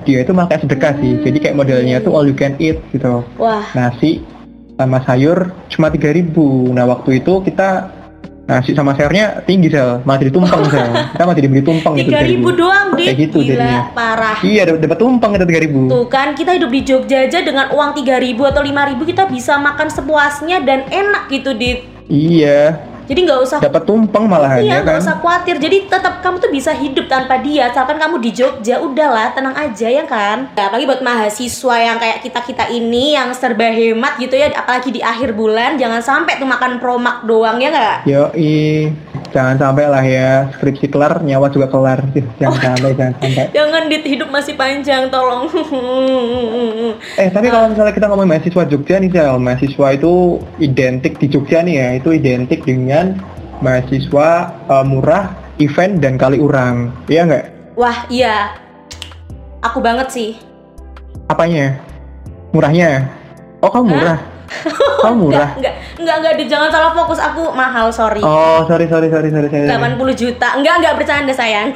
dia 0.06 0.22
itu 0.22 0.32
malah 0.32 0.48
kayak 0.54 0.64
sedekah 0.64 0.94
sih. 1.02 1.12
Jadi 1.20 1.38
kayak 1.42 1.56
modelnya 1.58 1.98
tuh 2.00 2.14
all 2.14 2.30
you 2.30 2.38
can 2.38 2.54
eat 2.62 2.80
gitu. 2.94 3.26
Wah. 3.36 3.66
Nasi 3.74 4.22
sama 4.76 5.00
sayur 5.04 5.56
cuma 5.72 5.88
3000 5.88 6.36
nah 6.76 6.84
waktu 6.84 7.24
itu 7.24 7.40
kita 7.42 7.90
nasi 8.46 8.78
sama 8.78 8.94
sayurnya 8.94 9.42
tinggi 9.44 9.74
Sel. 9.74 10.06
Masih 10.06 10.30
ditumpeng 10.30 10.62
Sel. 10.74 10.94
Kita 11.18 11.24
masih 11.26 11.42
dibeli 11.42 11.62
tumpeng 11.66 11.94
itu 11.98 12.14
tiga 12.14 12.22
ribu. 12.22 12.54
3.000. 12.54 12.62
doang 12.62 12.88
deh 12.94 13.06
kayak 13.10 13.18
gitu 13.26 13.38
gila 13.42 13.50
jadinya. 13.58 13.82
parah. 13.92 14.38
Iya 14.46 14.62
dapat 14.70 14.80
dapat 14.86 14.98
tumpeng 15.02 15.32
itu 15.34 15.46
3000 15.50 15.92
tuh 15.92 16.04
kan 16.08 16.28
kita 16.38 16.52
hidup 16.62 16.70
di 16.70 16.82
Jogja 16.86 17.18
aja 17.26 17.40
dengan 17.42 17.66
uang 17.74 17.92
3000 17.98 18.38
atau 18.38 18.62
5000 18.62 19.10
kita 19.10 19.24
bisa 19.28 19.54
makan 19.58 19.88
sepuasnya 19.90 20.58
dan 20.62 20.86
enak 20.88 21.24
gitu 21.34 21.52
dit. 21.58 21.82
Iya 22.06 22.78
jadi 23.06 23.20
nggak 23.26 23.40
usah 23.46 23.58
dapat 23.62 23.84
tumpeng 23.86 24.26
malahan 24.26 24.66
Iya, 24.66 24.72
ya 24.72 24.78
nggak 24.82 24.98
kan 24.98 25.04
usah 25.06 25.16
khawatir. 25.22 25.56
Jadi 25.62 25.78
tetap 25.86 26.14
kamu 26.26 26.36
tuh 26.42 26.52
bisa 26.52 26.72
hidup 26.74 27.06
tanpa 27.06 27.38
dia. 27.40 27.70
Asalkan 27.70 28.02
kamu 28.02 28.18
di 28.18 28.32
Jogja, 28.34 28.82
udahlah, 28.82 29.32
tenang 29.38 29.54
aja 29.54 29.88
ya 29.88 30.04
kan. 30.10 30.50
Ya, 30.58 30.68
apalagi 30.68 30.86
buat 30.90 31.02
mahasiswa 31.06 31.76
yang 31.78 31.98
kayak 32.02 32.26
kita 32.26 32.40
kita 32.42 32.66
ini 32.74 33.14
yang 33.14 33.30
serba 33.38 33.70
hemat 33.70 34.18
gitu 34.18 34.34
ya, 34.34 34.50
apalagi 34.54 34.90
di 34.90 35.02
akhir 35.06 35.38
bulan, 35.38 35.78
jangan 35.78 36.02
sampai 36.02 36.42
tuh 36.42 36.50
makan 36.50 36.82
promak 36.82 37.24
doang 37.30 37.62
ya 37.62 37.70
nggak? 37.70 37.98
Yo, 38.10 38.24
jangan 39.36 39.60
sampai 39.60 39.86
lah 39.92 40.00
ya 40.00 40.48
skripsi 40.56 40.88
kelar, 40.88 41.20
nyawa 41.20 41.52
juga 41.52 41.68
kelar. 41.68 42.00
Jangan 42.40 42.56
sampai, 42.56 42.96
jangan 42.96 43.14
sampai. 43.20 43.46
Jangan 43.52 43.82
dit 43.92 44.04
hidup 44.08 44.30
masih 44.32 44.56
panjang, 44.56 45.12
tolong. 45.12 45.52
Eh, 47.20 47.28
tapi 47.28 47.52
kalau 47.52 47.68
misalnya 47.68 47.92
kita 47.92 48.08
ngomong 48.08 48.28
mahasiswa 48.30 48.64
Jogja 48.72 48.96
nih, 49.04 49.12
Sel, 49.12 49.36
mahasiswa 49.36 49.88
itu 49.92 50.40
identik 50.64 51.20
di 51.20 51.28
Jogja 51.28 51.60
nih 51.60 51.76
ya, 51.76 51.88
itu 52.00 52.10
identik 52.16 52.64
dengan 52.64 53.20
mahasiswa 53.60 54.56
eh, 54.72 54.86
murah, 54.88 55.36
event 55.60 56.00
dan 56.00 56.16
kali 56.16 56.40
urang, 56.40 56.96
iya 57.12 57.28
nggak? 57.28 57.46
Wah, 57.76 58.08
iya. 58.08 58.56
Aku 59.60 59.84
banget 59.84 60.08
sih. 60.08 60.32
Apanya? 61.28 61.76
Murahnya? 62.56 63.12
Oh, 63.60 63.68
kamu 63.68 63.92
murah? 63.92 64.35
Kamu 65.02 65.16
murah? 65.30 65.50
Enggak, 65.58 65.74
enggak, 65.98 66.16
enggak, 66.22 66.34
dit, 66.38 66.48
jangan 66.50 66.70
salah 66.70 66.92
fokus. 66.94 67.20
Aku 67.22 67.54
mahal, 67.54 67.90
sorry. 67.90 68.22
Oh, 68.22 68.66
sorry, 68.66 68.86
sorry, 68.90 69.08
sorry, 69.10 69.30
sorry, 69.30 69.50
sorry. 69.50 69.68
80 69.70 70.22
juta. 70.22 70.48
Enggak, 70.58 70.74
enggak 70.82 70.94
bercanda 70.98 71.34
sayang. 71.34 71.74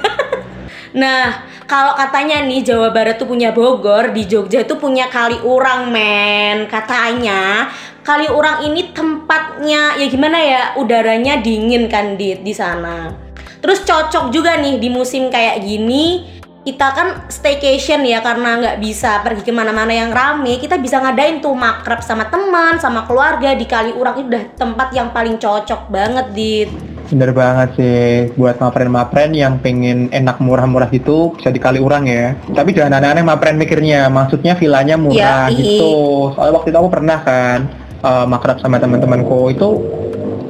nah, 1.01 1.45
kalau 1.69 1.93
katanya 1.93 2.45
nih 2.45 2.65
Jawa 2.65 2.89
Barat 2.89 3.21
tuh 3.21 3.29
punya 3.29 3.53
Bogor, 3.53 4.09
di 4.09 4.25
Jogja 4.25 4.65
tuh 4.65 4.81
punya 4.81 5.05
Kali 5.09 5.37
Urang, 5.45 5.93
men. 5.93 6.65
Katanya 6.65 7.69
Kali 8.01 8.25
Urang 8.25 8.65
ini 8.65 8.89
tempatnya 8.89 9.97
ya 10.01 10.05
gimana 10.09 10.37
ya? 10.41 10.61
Udaranya 10.81 11.37
dingin 11.45 11.85
kan 11.85 12.17
di 12.17 12.41
di 12.41 12.53
sana. 12.55 13.13
Terus 13.59 13.83
cocok 13.83 14.31
juga 14.31 14.55
nih 14.57 14.79
di 14.79 14.87
musim 14.87 15.27
kayak 15.27 15.61
gini 15.61 16.38
kita 16.59 16.87
kan 16.91 17.07
staycation 17.31 18.03
ya 18.03 18.19
karena 18.19 18.59
nggak 18.59 18.77
bisa 18.83 19.23
pergi 19.23 19.47
ke 19.47 19.51
mana-mana 19.55 19.95
yang 19.95 20.11
rame 20.11 20.59
kita 20.59 20.75
bisa 20.75 20.99
ngadain 20.99 21.39
tuh 21.39 21.55
makrab 21.55 22.03
sama 22.03 22.27
teman 22.27 22.75
sama 22.77 23.07
keluarga 23.07 23.55
di 23.55 23.63
Kali 23.63 23.95
Urang 23.95 24.19
itu 24.19 24.27
udah 24.27 24.43
tempat 24.59 24.91
yang 24.91 25.15
paling 25.15 25.39
cocok 25.39 25.87
banget 25.87 26.27
di 26.35 26.53
Bener 27.09 27.33
banget 27.33 27.69
sih, 27.73 28.29
buat 28.37 28.61
mapren-mapren 28.61 29.33
yang 29.33 29.57
pengen 29.65 30.13
enak 30.13 30.37
murah-murah 30.37 30.93
gitu 30.93 31.33
bisa 31.33 31.49
dikali 31.49 31.81
urang 31.81 32.05
ya. 32.05 32.37
Tapi 32.53 32.69
jangan 32.69 33.01
aneh-aneh 33.01 33.25
mapren 33.25 33.57
mikirnya, 33.57 34.13
maksudnya 34.13 34.53
villanya 34.53 34.93
murah 34.93 35.49
Ya, 35.49 35.57
gitu. 35.57 36.29
Soalnya 36.37 36.53
waktu 36.61 36.69
itu 36.69 36.77
aku 36.77 36.89
pernah 36.93 37.17
kan 37.25 37.65
eh, 38.05 38.25
makrab 38.29 38.61
sama 38.61 38.77
teman-temanku 38.77 39.49
itu 39.49 39.69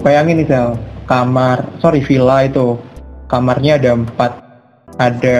bayangin 0.04 0.44
nih 0.44 0.48
Sel, 0.51 0.75
kamar, 1.08 1.63
sorry 1.80 2.04
villa 2.04 2.44
itu 2.44 2.75
kamarnya 3.32 3.80
ada 3.80 3.89
empat, 3.96 4.32
ada 5.00 5.39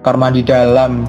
kamar 0.00 0.16
mandi 0.16 0.42
dalam, 0.42 1.04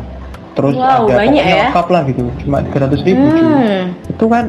terus 0.54 0.76
Wow, 0.76 1.08
ada 1.08 1.16
banyak 1.24 1.44
ya. 1.44 1.56
lengkap 1.72 1.88
lah 1.88 2.02
gitu, 2.08 2.24
cuma 2.44 2.58
300 2.64 3.08
ribu 3.08 3.26
cuy. 3.32 3.46
Hmm, 3.48 3.84
Itu 4.12 4.26
kan 4.28 4.46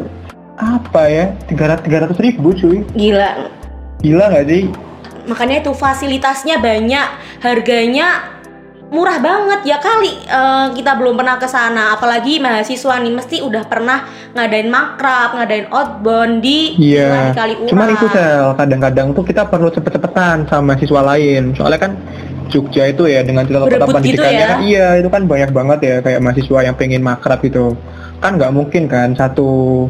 apa 0.59 1.03
ya, 1.09 1.25
300 1.49 2.19
ribu 2.19 2.49
cuy, 2.55 2.83
gila. 2.95 3.31
gila 4.03 4.25
nggak 4.31 4.47
sih? 4.51 4.63
Makanya 5.27 5.63
itu 5.63 5.73
fasilitasnya 5.73 6.59
banyak, 6.59 7.07
harganya 7.41 8.33
murah 8.93 9.17
banget 9.25 9.73
ya 9.73 9.81
kali 9.81 10.21
eh, 10.21 10.67
kita 10.77 10.93
belum 11.01 11.17
pernah 11.17 11.41
ke 11.41 11.49
sana 11.49 11.97
apalagi 11.97 12.37
mahasiswa 12.37 13.01
nih 13.01 13.09
mesti 13.17 13.41
udah 13.41 13.65
pernah 13.65 14.05
ngadain 14.37 14.69
makrab 14.69 15.33
ngadain 15.33 15.65
outbound 15.73 16.45
di 16.45 16.77
di 16.77 17.01
Kaliurang. 17.01 17.73
cuman 17.73 17.89
itu 17.89 18.07
sel 18.13 18.53
kadang-kadang 18.53 19.17
tuh 19.17 19.25
kita 19.25 19.49
perlu 19.49 19.73
cepet-cepetan 19.73 20.45
sama 20.45 20.77
siswa 20.77 21.01
lain. 21.09 21.57
Soalnya 21.57 21.81
kan 21.89 21.93
Jogja 22.53 22.85
itu 22.93 23.09
ya 23.09 23.25
dengan 23.25 23.49
segala 23.49 23.65
kota 23.65 23.89
gitu 23.89 23.97
pendidikannya 23.97 24.37
ya. 24.37 24.49
kan 24.53 24.61
iya 24.61 24.87
itu 25.01 25.09
kan 25.09 25.23
banyak 25.25 25.51
banget 25.57 25.79
ya 25.81 25.95
kayak 26.05 26.21
mahasiswa 26.21 26.59
yang 26.61 26.77
pengen 26.77 27.01
makrab 27.01 27.41
gitu. 27.41 27.73
Kan 28.21 28.37
nggak 28.37 28.53
mungkin 28.53 28.87
kan 28.87 29.17
satu 29.17 29.89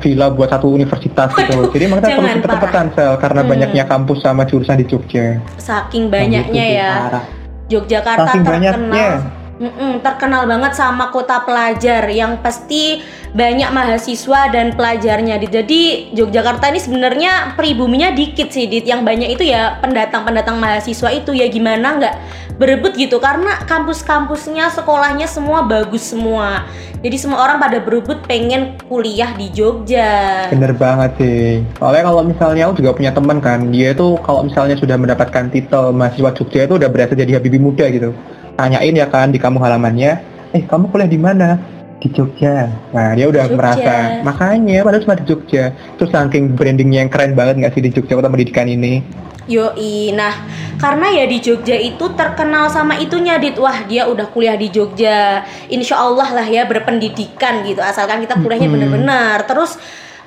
villa 0.00 0.32
buat 0.32 0.48
satu 0.48 0.72
universitas 0.72 1.28
gitu. 1.36 1.52
Waduh, 1.52 1.72
Jadi 1.72 1.84
makanya 1.88 2.16
perlu 2.16 2.28
cepet-cepetan 2.40 2.86
sel 2.96 3.12
karena 3.20 3.40
Hmm. 3.44 3.50
banyaknya 3.52 3.84
kampus 3.84 4.18
sama 4.24 4.42
jurusan 4.48 4.80
di 4.80 4.86
Jogja. 4.88 5.40
saking 5.60 6.08
Nah, 6.08 6.12
banyaknya 6.16 6.64
gitu 6.64 6.72
sih, 6.72 6.80
ya 6.80 6.90
parah. 7.12 7.24
Yogyakarta 7.66 8.24
Saking 8.30 8.42
terkenal 8.46 8.54
banyaknya. 8.56 9.08
Mm-mm, 9.56 10.04
terkenal 10.04 10.44
banget 10.44 10.76
sama 10.76 11.08
kota 11.08 11.40
pelajar 11.40 12.04
yang 12.12 12.44
pasti 12.44 13.00
banyak 13.32 13.72
mahasiswa 13.72 14.52
dan 14.52 14.76
pelajarnya. 14.76 15.40
Jadi 15.40 16.12
Yogyakarta 16.12 16.68
ini 16.68 16.80
sebenarnya 16.80 17.56
pribuminya 17.56 18.12
dikit 18.12 18.52
sih 18.52 18.68
Dit. 18.68 18.84
Yang 18.84 19.08
banyak 19.08 19.28
itu 19.32 19.48
ya 19.48 19.80
pendatang-pendatang 19.80 20.60
mahasiswa 20.60 21.08
itu 21.08 21.32
ya 21.32 21.48
gimana 21.48 21.96
nggak 21.96 22.14
berebut 22.60 22.96
gitu 23.00 23.16
karena 23.16 23.60
kampus-kampusnya 23.64 24.72
sekolahnya 24.76 25.24
semua 25.24 25.64
bagus 25.64 26.04
semua. 26.04 26.68
Jadi 27.00 27.16
semua 27.16 27.44
orang 27.44 27.56
pada 27.56 27.80
berebut 27.80 28.24
pengen 28.28 28.76
kuliah 28.88 29.32
di 29.36 29.52
Jogja. 29.52 30.48
Bener 30.52 30.76
banget 30.76 31.16
sih. 31.16 31.64
Soalnya 31.80 32.12
kalau 32.12 32.22
misalnya 32.24 32.62
aku 32.68 32.84
juga 32.84 32.92
punya 32.96 33.12
teman 33.12 33.38
kan, 33.40 33.68
dia 33.72 33.92
itu 33.92 34.16
kalau 34.20 34.44
misalnya 34.44 34.76
sudah 34.76 34.96
mendapatkan 35.00 35.48
titel 35.48 35.96
mahasiswa 35.96 36.32
Jogja 36.36 36.68
itu 36.68 36.76
udah 36.76 36.88
berasa 36.92 37.16
jadi 37.16 37.40
Habibie 37.40 37.60
muda 37.60 37.88
gitu. 37.88 38.12
Tanyain 38.56 38.96
ya 38.96 39.06
kan 39.12 39.30
di 39.30 39.38
kamu 39.38 39.60
halamannya, 39.60 40.12
eh 40.56 40.62
kamu 40.64 40.88
kuliah 40.88 41.10
di 41.10 41.20
mana? 41.20 41.60
Di 42.00 42.08
Jogja. 42.08 42.72
Nah 42.92 43.12
dia 43.12 43.28
udah 43.28 43.44
Jogja. 43.44 43.56
merasa, 43.56 43.94
makanya 44.24 44.80
padahal 44.80 45.04
cuma 45.04 45.16
di 45.20 45.24
Jogja. 45.28 45.76
Terus 46.00 46.10
saking 46.12 46.56
brandingnya 46.56 47.04
yang 47.04 47.10
keren 47.12 47.36
banget 47.36 47.60
nggak 47.60 47.72
sih 47.76 47.84
di 47.84 47.92
Jogja 47.92 48.16
kota 48.16 48.32
pendidikan 48.32 48.64
ini? 48.64 49.04
Yoi, 49.46 50.10
nah 50.10 50.34
karena 50.74 51.22
ya 51.22 51.24
di 51.30 51.38
Jogja 51.38 51.78
itu 51.78 52.02
terkenal 52.18 52.66
sama 52.66 52.98
itunya 52.98 53.38
Dit 53.38 53.54
Wah 53.62 53.86
dia 53.86 54.10
udah 54.10 54.26
kuliah 54.34 54.58
di 54.58 54.74
Jogja 54.74 55.46
Insya 55.70 56.02
Allah 56.02 56.34
lah 56.34 56.42
ya 56.42 56.66
berpendidikan 56.66 57.62
gitu 57.62 57.78
Asalkan 57.78 58.26
kita 58.26 58.42
kuliahnya 58.42 58.66
bener-bener 58.66 59.46
Terus 59.46 59.78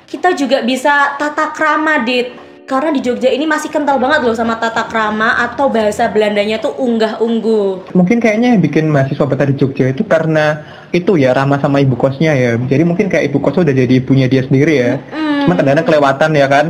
kita 0.08 0.32
juga 0.32 0.64
bisa 0.64 1.20
tata 1.20 1.52
krama 1.52 2.00
Dit 2.00 2.32
Karena 2.70 2.94
di 2.94 3.02
Jogja 3.02 3.26
ini 3.34 3.50
masih 3.50 3.66
kental 3.66 3.98
banget 3.98 4.22
loh 4.22 4.30
sama 4.30 4.54
tata 4.54 4.86
krama 4.86 5.42
Atau 5.42 5.66
bahasa 5.74 6.06
Belandanya 6.06 6.62
tuh 6.62 6.70
unggah-ungguh 6.78 7.90
Mungkin 7.98 8.22
kayaknya 8.22 8.54
yang 8.54 8.62
bikin 8.62 8.86
mahasiswa 8.86 9.26
betah 9.26 9.50
di 9.50 9.58
Jogja 9.58 9.90
itu 9.90 10.06
karena 10.06 10.62
itu 10.94 11.18
ya 11.18 11.34
ramah 11.34 11.58
sama 11.58 11.82
ibu 11.82 11.94
kosnya 11.94 12.30
ya. 12.34 12.54
Jadi 12.58 12.82
mungkin 12.82 13.10
kayak 13.10 13.30
ibu 13.30 13.42
kosnya 13.42 13.66
udah 13.66 13.74
jadi 13.74 13.94
ibunya 13.98 14.26
dia 14.26 14.42
sendiri 14.42 14.74
ya. 14.74 14.92
Hmm, 15.10 15.46
Cuma 15.46 15.54
kadang-kadang 15.58 15.86
kelewatan 15.86 16.30
ya 16.34 16.46
kan. 16.50 16.66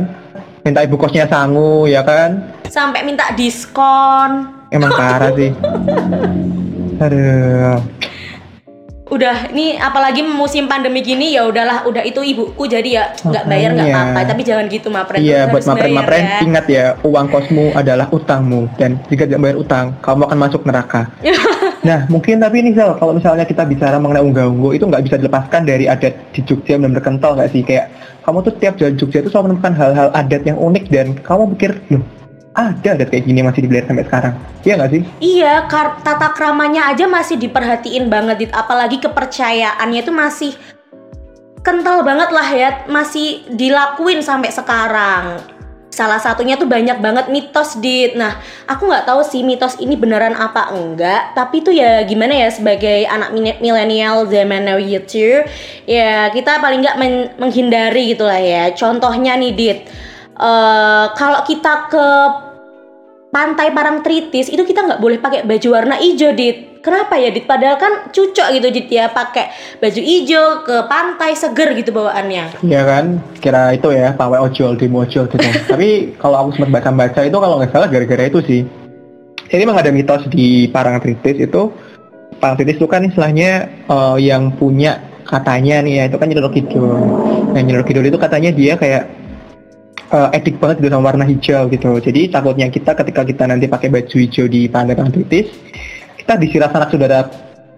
Minta 0.61 0.85
ibu 0.85 0.97
kosnya 0.97 1.25
sangu 1.25 1.89
ya 1.89 2.05
kan. 2.05 2.49
Sampai 2.69 3.01
minta 3.01 3.33
diskon 3.33 4.61
Emang 4.69 4.93
parah 4.93 5.33
sih. 5.33 5.49
Aduh. 7.03 7.77
Udah 9.11 9.51
ini 9.51 9.75
apalagi 9.75 10.23
musim 10.23 10.71
pandemi 10.71 11.03
gini 11.03 11.35
ya 11.35 11.43
udahlah 11.43 11.83
udah 11.83 11.99
itu 12.07 12.23
ibuku 12.23 12.63
jadi 12.63 12.89
ya 12.89 13.03
nggak 13.19 13.43
bayar 13.43 13.69
nggak 13.75 13.87
apa-apa 13.91 14.19
tapi 14.23 14.41
jangan 14.47 14.65
gitu 14.71 14.87
mapren 14.87 15.19
Iya, 15.19 15.51
buat 15.51 15.67
mapren-mapren 15.67 16.23
bayar 16.23 16.39
ya. 16.39 16.47
ingat 16.47 16.65
ya, 16.71 16.85
uang 17.03 17.27
kosmu 17.27 17.75
adalah 17.75 18.07
utangmu 18.07 18.71
dan 18.79 18.95
jika 19.11 19.27
tidak 19.27 19.43
bayar 19.43 19.57
utang, 19.59 19.85
kamu 19.99 20.31
akan 20.31 20.39
masuk 20.39 20.61
neraka. 20.63 21.11
nah, 21.87 22.07
mungkin 22.07 22.39
tapi 22.39 22.63
ini 22.63 22.71
Sel, 22.71 22.95
kalau 22.95 23.11
misalnya 23.11 23.43
kita 23.43 23.67
bicara 23.67 23.99
mengenai 23.99 24.23
unggah-ungguh 24.23 24.79
itu 24.79 24.87
nggak 24.87 25.03
bisa 25.03 25.15
dilepaskan 25.19 25.67
dari 25.67 25.91
adat 25.91 26.15
di 26.31 26.39
Jogja 26.47 26.79
yang 26.79 26.87
benar 26.87 27.03
kental 27.03 27.35
nggak 27.35 27.51
sih? 27.51 27.61
Kayak 27.67 27.91
kamu 28.23 28.37
tuh 28.47 28.53
tiap 28.63 28.73
jalan 28.79 28.95
Jogja 28.95 29.19
itu 29.19 29.29
selalu 29.29 29.45
menemukan 29.51 29.73
hal-hal 29.75 30.07
adat 30.15 30.41
yang 30.47 30.55
unik 30.55 30.83
dan 30.87 31.07
kamu 31.19 31.43
pikir, 31.59 31.71
loh, 31.91 32.03
ada 32.51 32.99
adat 32.99 33.07
kayak 33.07 33.23
gini 33.23 33.39
masih 33.39 33.63
dibeli 33.63 33.79
sampai 33.87 34.03
sekarang. 34.03 34.33
Iya 34.67 34.73
nggak 34.75 34.91
sih? 34.91 35.01
Iya, 35.23 35.53
kar- 35.71 36.03
tata 36.03 36.35
kramanya 36.35 36.91
aja 36.91 37.07
masih 37.07 37.39
diperhatiin 37.39 38.11
banget, 38.11 38.35
Dit. 38.47 38.51
apalagi 38.51 38.99
kepercayaannya 38.99 39.99
itu 40.03 40.11
masih 40.11 40.51
kental 41.63 42.03
banget 42.03 42.29
lah 42.35 42.49
ya, 42.51 42.69
masih 42.91 43.47
dilakuin 43.55 44.19
sampai 44.19 44.51
sekarang. 44.51 45.39
Salah 45.91 46.23
satunya 46.23 46.55
tuh 46.55 46.67
banyak 46.67 46.99
banget 46.99 47.31
mitos, 47.31 47.79
Dit. 47.79 48.19
Nah, 48.19 48.39
aku 48.67 48.87
nggak 48.87 49.07
tahu 49.07 49.23
sih 49.23 49.47
mitos 49.47 49.79
ini 49.79 49.95
beneran 49.95 50.35
apa 50.35 50.75
enggak, 50.75 51.31
tapi 51.35 51.63
tuh 51.63 51.71
ya 51.71 52.03
gimana 52.03 52.35
ya 52.35 52.51
sebagai 52.51 53.07
anak 53.07 53.31
milenial 53.59 54.27
zaman 54.27 54.67
now 54.67 54.79
itu, 54.79 55.43
ya 55.87 56.27
kita 56.35 56.59
paling 56.59 56.83
nggak 56.83 56.99
men- 56.99 57.31
menghindari 57.39 58.11
gitu 58.11 58.27
lah 58.27 58.39
ya. 58.43 58.75
Contohnya 58.75 59.39
nih, 59.39 59.51
Dit. 59.55 59.79
Eh, 60.41 61.05
kalau 61.13 61.45
kita 61.45 61.85
ke 61.85 62.07
pantai 63.29 63.69
Parangtritis 63.69 64.49
itu 64.49 64.65
kita 64.65 64.81
nggak 64.89 64.97
boleh 64.97 65.21
pakai 65.21 65.45
baju 65.45 65.67
warna 65.69 66.01
hijau 66.01 66.33
dit 66.33 66.81
kenapa 66.81 67.13
ya 67.15 67.29
dit 67.29 67.45
padahal 67.45 67.77
kan 67.77 68.09
cucok 68.09 68.49
gitu 68.57 68.73
dit 68.73 68.89
ya 68.89 69.13
pakai 69.13 69.53
baju 69.77 70.01
hijau 70.01 70.65
ke 70.65 70.75
pantai 70.89 71.37
seger 71.37 71.77
gitu 71.77 71.93
bawaannya 71.93 72.57
Iya 72.65 72.81
kan, 72.89 73.21
kira 73.37 73.77
itu 73.77 73.93
ya, 73.93 74.17
pawai 74.17 74.41
ojol, 74.41 74.73
demo 74.81 75.05
ojol 75.05 75.29
gitu. 75.29 75.45
Tapi 75.71 76.17
kalau 76.17 76.41
aku 76.41 76.57
sempat 76.57 76.81
baca-baca 76.81 77.21
itu 77.21 77.37
kalau 77.37 77.55
nggak 77.61 77.69
salah 77.69 77.87
gara-gara 77.87 78.25
itu 78.25 78.39
sih. 78.41 78.61
Jadi 79.45 79.61
emang 79.61 79.77
ada 79.77 79.93
mitos 79.93 80.25
di 80.33 80.65
Parangtritis 80.73 81.37
itu, 81.37 81.69
Parangtritis 82.41 82.81
itu 82.81 82.89
kan 82.89 83.05
istilahnya 83.05 83.69
eh, 83.69 84.17
yang 84.17 84.57
punya 84.57 85.05
katanya 85.29 85.85
nih 85.85 86.01
ya, 86.01 86.03
itu 86.09 86.17
kan 86.17 86.33
Roro 86.33 86.49
Kidul. 86.49 86.89
Nah 87.53 87.61
Roro 87.61 87.85
Kidul 87.85 88.09
itu 88.09 88.17
katanya 88.17 88.49
dia 88.49 88.73
kayak 88.73 89.20
eh, 90.11 90.29
edik 90.37 90.59
banget 90.59 90.83
gitu 90.83 90.91
sama 90.91 91.07
warna 91.11 91.25
hijau 91.25 91.71
gitu. 91.71 91.91
Jadi 92.03 92.27
takutnya 92.29 92.67
kita 92.67 92.91
ketika 92.93 93.21
kita 93.23 93.43
nanti 93.47 93.65
pakai 93.71 93.87
baju 93.87 94.15
hijau 94.15 94.45
di 94.51 94.67
pantai 94.67 94.95
Parangtritis, 94.95 95.47
kita 96.19 96.37
disiras 96.37 96.69
sanak 96.69 96.91
saudara, 96.91 97.19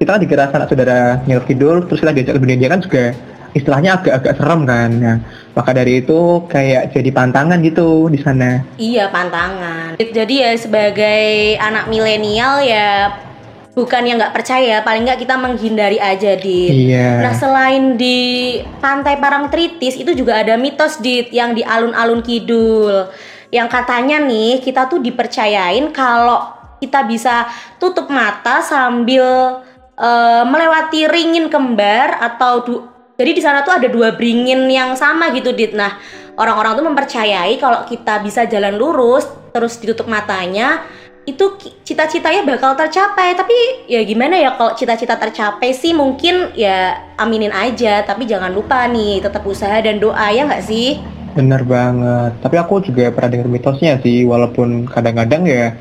kita 0.01 0.09
kan 0.17 0.21
dikira 0.21 0.49
sanak 0.49 0.67
saudara 0.67 1.21
Nyi 1.23 1.37
Roro 1.37 1.45
Kidul, 1.45 1.77
terus 1.87 1.99
kita 2.01 2.11
diajak 2.11 2.33
ke 2.37 2.41
dunia 2.41 2.57
dia 2.57 2.69
kan 2.73 2.81
juga 2.81 3.03
istilahnya 3.53 4.01
agak-agak 4.01 4.33
serem 4.33 4.61
kan. 4.65 4.89
Nah, 4.97 5.17
maka 5.53 5.71
dari 5.77 6.01
itu 6.01 6.41
kayak 6.49 6.97
jadi 6.97 7.09
pantangan 7.13 7.61
gitu 7.61 8.09
di 8.09 8.17
sana. 8.17 8.65
iya 8.81 9.09
pantangan 9.13 10.01
jadi 10.01 10.33
ya 10.49 10.51
sebagai 10.57 11.57
anak 11.61 11.85
milenial 11.93 12.65
ya 12.65 13.13
bukan 13.73 14.05
yang 14.05 14.21
nggak 14.21 14.31
percaya 14.31 14.85
paling 14.85 15.03
nggak 15.03 15.17
kita 15.17 15.33
menghindari 15.33 15.97
aja 15.97 16.37
dit 16.37 16.93
Iya. 16.93 17.25
Nah 17.25 17.33
selain 17.33 17.97
di 17.97 18.17
pantai 18.77 19.17
Parangtritis 19.17 19.97
itu 19.97 20.13
juga 20.13 20.37
ada 20.39 20.53
mitos 20.55 21.01
dit 21.01 21.33
yang 21.33 21.57
di 21.57 21.65
alun-alun 21.65 22.21
kidul 22.21 23.09
yang 23.49 23.65
katanya 23.65 24.21
nih 24.21 24.61
kita 24.61 24.85
tuh 24.85 24.97
dipercayain 24.97 25.89
kalau 25.89 26.53
kita 26.77 27.01
bisa 27.05 27.49
tutup 27.77 28.09
mata 28.09 28.61
sambil 28.61 29.25
eh, 29.93 30.43
melewati 30.45 31.09
ringin 31.09 31.49
kembar 31.49 32.17
atau 32.17 32.53
du- 32.61 32.83
jadi 33.13 33.29
di 33.29 33.41
sana 33.41 33.61
tuh 33.61 33.77
ada 33.77 33.87
dua 33.87 34.13
beringin 34.13 34.65
yang 34.65 34.97
sama 34.97 35.29
gitu 35.31 35.53
dit. 35.53 35.73
Nah 35.73 36.01
orang-orang 36.33 36.73
tuh 36.73 36.85
mempercayai 36.89 37.57
kalau 37.57 37.85
kita 37.85 38.21
bisa 38.21 38.45
jalan 38.45 38.73
lurus 38.73 39.25
terus 39.53 39.77
ditutup 39.77 40.09
matanya 40.09 40.81
itu 41.23 41.55
cita-citanya 41.87 42.43
bakal 42.43 42.75
tercapai 42.75 43.31
tapi 43.31 43.55
ya 43.87 44.03
gimana 44.03 44.35
ya 44.35 44.59
kalau 44.59 44.75
cita-cita 44.75 45.15
tercapai 45.15 45.71
sih 45.71 45.95
mungkin 45.95 46.51
ya 46.51 46.99
aminin 47.15 47.55
aja 47.55 48.03
tapi 48.03 48.27
jangan 48.27 48.51
lupa 48.51 48.83
nih 48.91 49.23
tetap 49.23 49.47
usaha 49.47 49.79
dan 49.79 50.03
doa 50.03 50.27
ya 50.35 50.43
nggak 50.43 50.65
sih 50.67 50.99
Bener 51.33 51.65
banget. 51.65 52.31
Tapi 52.45 52.55
aku 52.61 52.85
juga 52.85 53.09
pernah 53.09 53.33
dengar 53.33 53.49
mitosnya 53.49 53.97
sih, 54.05 54.21
walaupun 54.21 54.85
kadang-kadang 54.85 55.49
ya 55.49 55.73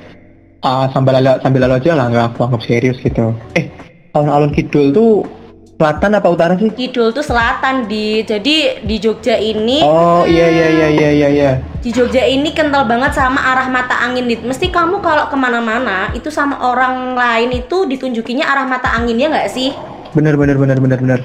ah, 0.64 0.88
sambil 0.90 1.20
lalu 1.20 1.36
sambil 1.44 1.60
lalu 1.68 1.74
aja 1.76 1.92
lah 1.92 2.06
nggak 2.08 2.26
aku 2.32 2.40
anggap 2.48 2.62
serius 2.64 2.96
gitu. 3.04 3.36
Eh, 3.52 3.68
alun-alun 4.16 4.52
kidul 4.56 4.92
tuh 4.96 5.28
selatan 5.82 6.14
apa 6.14 6.28
utara 6.30 6.54
sih? 6.54 6.70
Kidul 6.70 7.10
tuh 7.10 7.26
selatan 7.26 7.90
di. 7.90 8.22
Jadi 8.22 8.86
di 8.86 8.96
Jogja 9.02 9.34
ini 9.34 9.82
Oh 9.82 10.22
iya 10.22 10.46
iya 10.46 10.66
iya 10.70 10.88
iya 10.94 11.10
iya 11.10 11.28
iya. 11.28 11.52
di 11.82 11.90
Jogja 11.90 12.22
ini 12.22 12.54
kental 12.54 12.86
banget 12.86 13.18
sama 13.18 13.42
arah 13.42 13.66
mata 13.66 13.98
angin 13.98 14.30
dit. 14.30 14.38
Mesti 14.46 14.70
kamu 14.70 15.02
kalau 15.02 15.26
ke 15.26 15.34
mana-mana 15.34 16.14
itu 16.14 16.30
sama 16.30 16.62
orang 16.62 17.18
lain 17.18 17.50
itu 17.58 17.90
ditunjukinya 17.90 18.46
arah 18.46 18.70
mata 18.70 18.94
anginnya 18.94 19.26
nggak 19.34 19.50
sih? 19.50 19.74
Bener 20.14 20.38
bener 20.38 20.54
bener 20.54 20.78
bener 20.78 21.02
bener. 21.02 21.20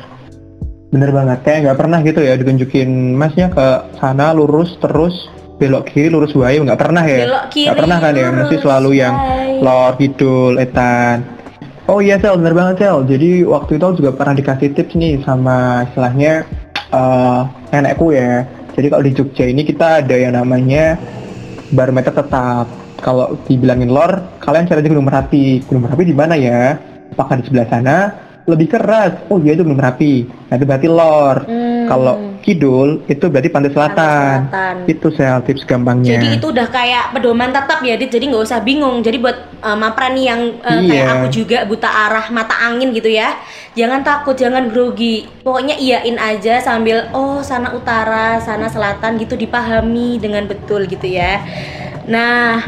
Bener 0.89 1.09
banget. 1.13 1.37
Kayak 1.45 1.59
nggak 1.69 1.77
pernah 1.77 1.99
gitu 2.01 2.19
ya 2.25 2.33
ditunjukin 2.33 3.13
masnya 3.13 3.53
ke 3.53 3.67
sana 4.01 4.33
lurus 4.33 4.73
terus 4.81 5.29
belok 5.61 5.89
kiri 5.93 6.09
lurus 6.09 6.33
wae 6.33 6.57
nggak 6.57 6.81
pernah 6.81 7.05
ya? 7.05 7.29
Belok 7.29 7.45
kiri, 7.53 7.69
Nggak 7.69 7.77
pernah 7.85 7.97
kan 8.01 8.13
ya? 8.17 8.27
Mesti 8.33 8.55
selalu 8.57 8.89
yang 8.97 9.13
lor 9.61 9.93
kidul 10.01 10.57
etan. 10.57 11.37
Oh 11.88 12.03
iya 12.03 12.20
sel 12.20 12.36
bener 12.36 12.51
banget 12.51 12.84
sel. 12.84 13.08
Jadi 13.08 13.48
waktu 13.48 13.79
itu 13.79 13.84
aku 13.88 13.96
juga 14.03 14.12
pernah 14.12 14.36
dikasih 14.36 14.75
tips 14.75 14.94
nih 15.00 15.24
sama 15.24 15.88
istilahnya 15.88 16.44
eh 16.91 17.41
nenekku 17.72 18.12
ya. 18.12 18.44
Jadi 18.75 18.88
kalau 18.91 19.03
di 19.08 19.12
Jogja 19.15 19.48
ini 19.48 19.63
kita 19.63 20.03
ada 20.03 20.15
yang 20.15 20.36
namanya 20.36 21.00
barometer 21.72 22.12
tetap. 22.12 22.67
Kalau 22.98 23.38
dibilangin 23.46 23.94
lor, 23.94 24.20
kalian 24.41 24.65
cari 24.67 24.82
aja 24.82 24.89
Gunung 24.89 25.08
Merapi. 25.08 25.62
Gunung 25.70 25.86
Merapi 25.86 26.03
di 26.10 26.15
mana 26.17 26.34
ya? 26.34 26.75
Apakah 27.13 27.39
di 27.39 27.44
sebelah 27.46 27.70
sana? 27.70 27.98
Lebih 28.50 28.67
keras. 28.74 29.24
Oh 29.32 29.39
iya 29.39 29.56
itu 29.56 29.63
Gunung 29.63 29.79
Merapi. 29.79 30.27
Nah 30.27 30.53
itu 30.60 30.65
berarti 30.67 30.88
lor. 30.91 31.46
Hmm. 31.46 31.86
Kalau 31.88 32.15
kidul 32.47 33.03
itu 33.11 33.27
berarti 33.27 33.51
pantai 33.51 33.75
selatan. 33.75 34.47
Selatan. 34.47 34.75
Itu 34.87 35.07
sel 35.11 35.43
tips 35.43 35.67
gampangnya. 35.67 36.15
Jadi 36.15 36.39
itu 36.39 36.47
udah 36.47 36.67
kayak 36.71 37.11
pedoman 37.11 37.51
tetap 37.51 37.83
ya, 37.83 37.99
Dit. 37.99 38.07
Jadi 38.07 38.31
nggak 38.31 38.43
usah 38.47 38.63
bingung. 38.63 39.03
Jadi 39.03 39.19
buat 39.19 39.35
uh, 39.59 39.75
mapran 39.75 40.15
nih 40.15 40.25
yang 40.31 40.41
uh, 40.63 40.79
kayak 40.79 40.95
Iya. 41.03 41.13
aku 41.19 41.27
juga 41.27 41.57
buta 41.67 41.91
arah 41.91 42.31
mata 42.31 42.55
angin 42.55 42.95
gitu 42.95 43.11
ya. 43.11 43.35
Jangan 43.75 43.99
takut, 44.07 44.39
jangan 44.39 44.71
grogi. 44.71 45.27
Pokoknya 45.43 45.75
iyain 45.75 46.15
aja 46.15 46.63
sambil 46.63 47.11
oh 47.11 47.43
sana 47.43 47.75
utara, 47.75 48.39
sana 48.39 48.71
selatan 48.71 49.19
gitu 49.19 49.35
dipahami 49.35 50.15
dengan 50.15 50.47
betul 50.47 50.87
gitu 50.87 51.03
ya. 51.03 51.43
Nah, 52.07 52.63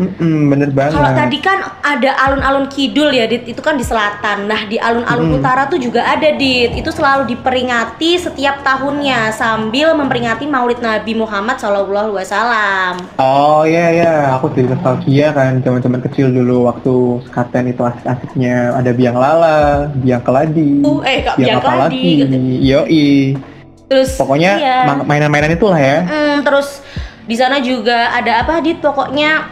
Mm-mm, 0.00 0.48
bener 0.48 0.72
banget. 0.72 0.96
kalau 0.96 1.12
tadi 1.12 1.38
kan 1.44 1.58
ada 1.84 2.10
alun-alun 2.24 2.72
kidul 2.72 3.12
ya, 3.12 3.28
Dit. 3.28 3.44
Itu 3.44 3.60
kan 3.60 3.76
di 3.76 3.84
selatan. 3.84 4.48
Nah, 4.48 4.64
di 4.64 4.80
alun-alun 4.80 5.36
utara 5.36 5.68
tuh 5.68 5.76
juga 5.76 6.00
ada, 6.02 6.32
Dit. 6.32 6.72
Itu 6.72 6.88
selalu 6.88 7.28
diperingati 7.28 8.16
setiap 8.16 8.64
tahunnya 8.64 9.28
sambil 9.30 9.92
memperingati 9.92 10.48
Maulid 10.48 10.80
Nabi 10.80 11.12
Muhammad 11.12 11.60
Shallallahu 11.60 12.16
Alaihi 12.16 12.24
Wasallam. 12.24 12.92
Oh 13.20 13.68
iya 13.68 13.92
iya, 13.92 14.14
aku 14.32 14.48
jadi 14.56 14.72
nostalgia 14.72 15.36
kan 15.36 15.60
zaman-zaman 15.60 16.00
kecil 16.00 16.32
dulu 16.32 16.64
waktu 16.64 16.94
sekaten 17.28 17.68
itu 17.68 17.82
asik-asiknya 17.84 18.72
ada 18.72 18.90
biang 18.96 19.20
lala, 19.20 19.92
biang 20.00 20.24
keladi, 20.24 20.80
Uh, 20.80 21.04
eh, 21.04 21.20
kok 21.20 21.36
biang 21.36 21.60
apa 21.60 21.68
keladi? 21.68 22.24
lagi, 22.24 22.40
yoi. 22.64 23.08
Terus 23.90 24.16
Pokoknya 24.16 24.52
iya. 24.56 24.78
ma- 24.86 25.04
mainan-mainan 25.04 25.52
itulah 25.52 25.76
ya. 25.76 26.06
Mm, 26.06 26.46
terus 26.46 26.80
di 27.26 27.34
sana 27.34 27.58
juga 27.58 28.10
ada 28.10 28.42
apa 28.42 28.58
dit 28.58 28.78
pokoknya 28.78 29.50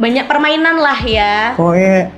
banyak 0.00 0.24
permainan 0.28 0.76
lah 0.80 1.00
ya. 1.04 1.52
Pokoknya 1.56 2.08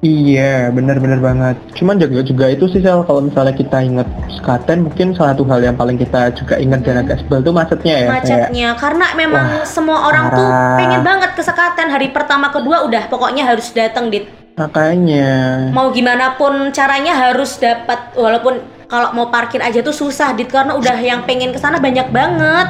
iya, 0.00 0.72
bener-bener 0.72 1.20
banget. 1.20 1.56
Cuman 1.76 2.00
juga 2.00 2.24
juga 2.24 2.46
itu 2.48 2.64
sih 2.72 2.80
Sel, 2.80 3.04
kalau 3.04 3.20
misalnya 3.20 3.52
kita 3.52 3.84
inget 3.84 4.08
sekaten, 4.32 4.88
mungkin 4.88 5.12
salah 5.12 5.36
satu 5.36 5.44
hal 5.52 5.60
yang 5.60 5.76
paling 5.76 6.00
kita 6.00 6.32
juga 6.32 6.56
inget 6.56 6.80
dan 6.80 7.04
agak 7.04 7.20
sebel 7.20 7.44
tuh 7.44 7.52
macetnya 7.52 7.94
ya. 7.94 8.08
Kayak, 8.08 8.14
Macetnya 8.16 8.68
karena 8.80 9.06
memang 9.12 9.46
Wah, 9.60 9.68
semua 9.68 9.98
orang 10.08 10.24
tuh 10.32 10.48
pengen 10.80 11.02
banget 11.04 11.30
ke 11.36 11.42
sekaten 11.44 11.88
hari 11.92 12.08
pertama 12.08 12.48
kedua 12.48 12.88
udah 12.88 13.12
pokoknya 13.12 13.44
harus 13.44 13.68
datang 13.76 14.08
dit. 14.08 14.24
makanya. 14.60 15.70
Mau 15.72 15.88
gimana 15.88 16.36
pun 16.36 16.52
caranya 16.76 17.16
harus 17.16 17.56
dapat 17.56 18.12
walaupun 18.12 18.60
kalau 18.90 19.14
mau 19.16 19.32
parkir 19.32 19.62
aja 19.62 19.80
tuh 19.80 19.94
susah 19.94 20.36
dit 20.36 20.50
karena 20.50 20.76
udah 20.76 20.98
yang 21.00 21.24
pengen 21.24 21.54
ke 21.54 21.56
sana 21.56 21.80
banyak 21.80 22.12
banget. 22.12 22.68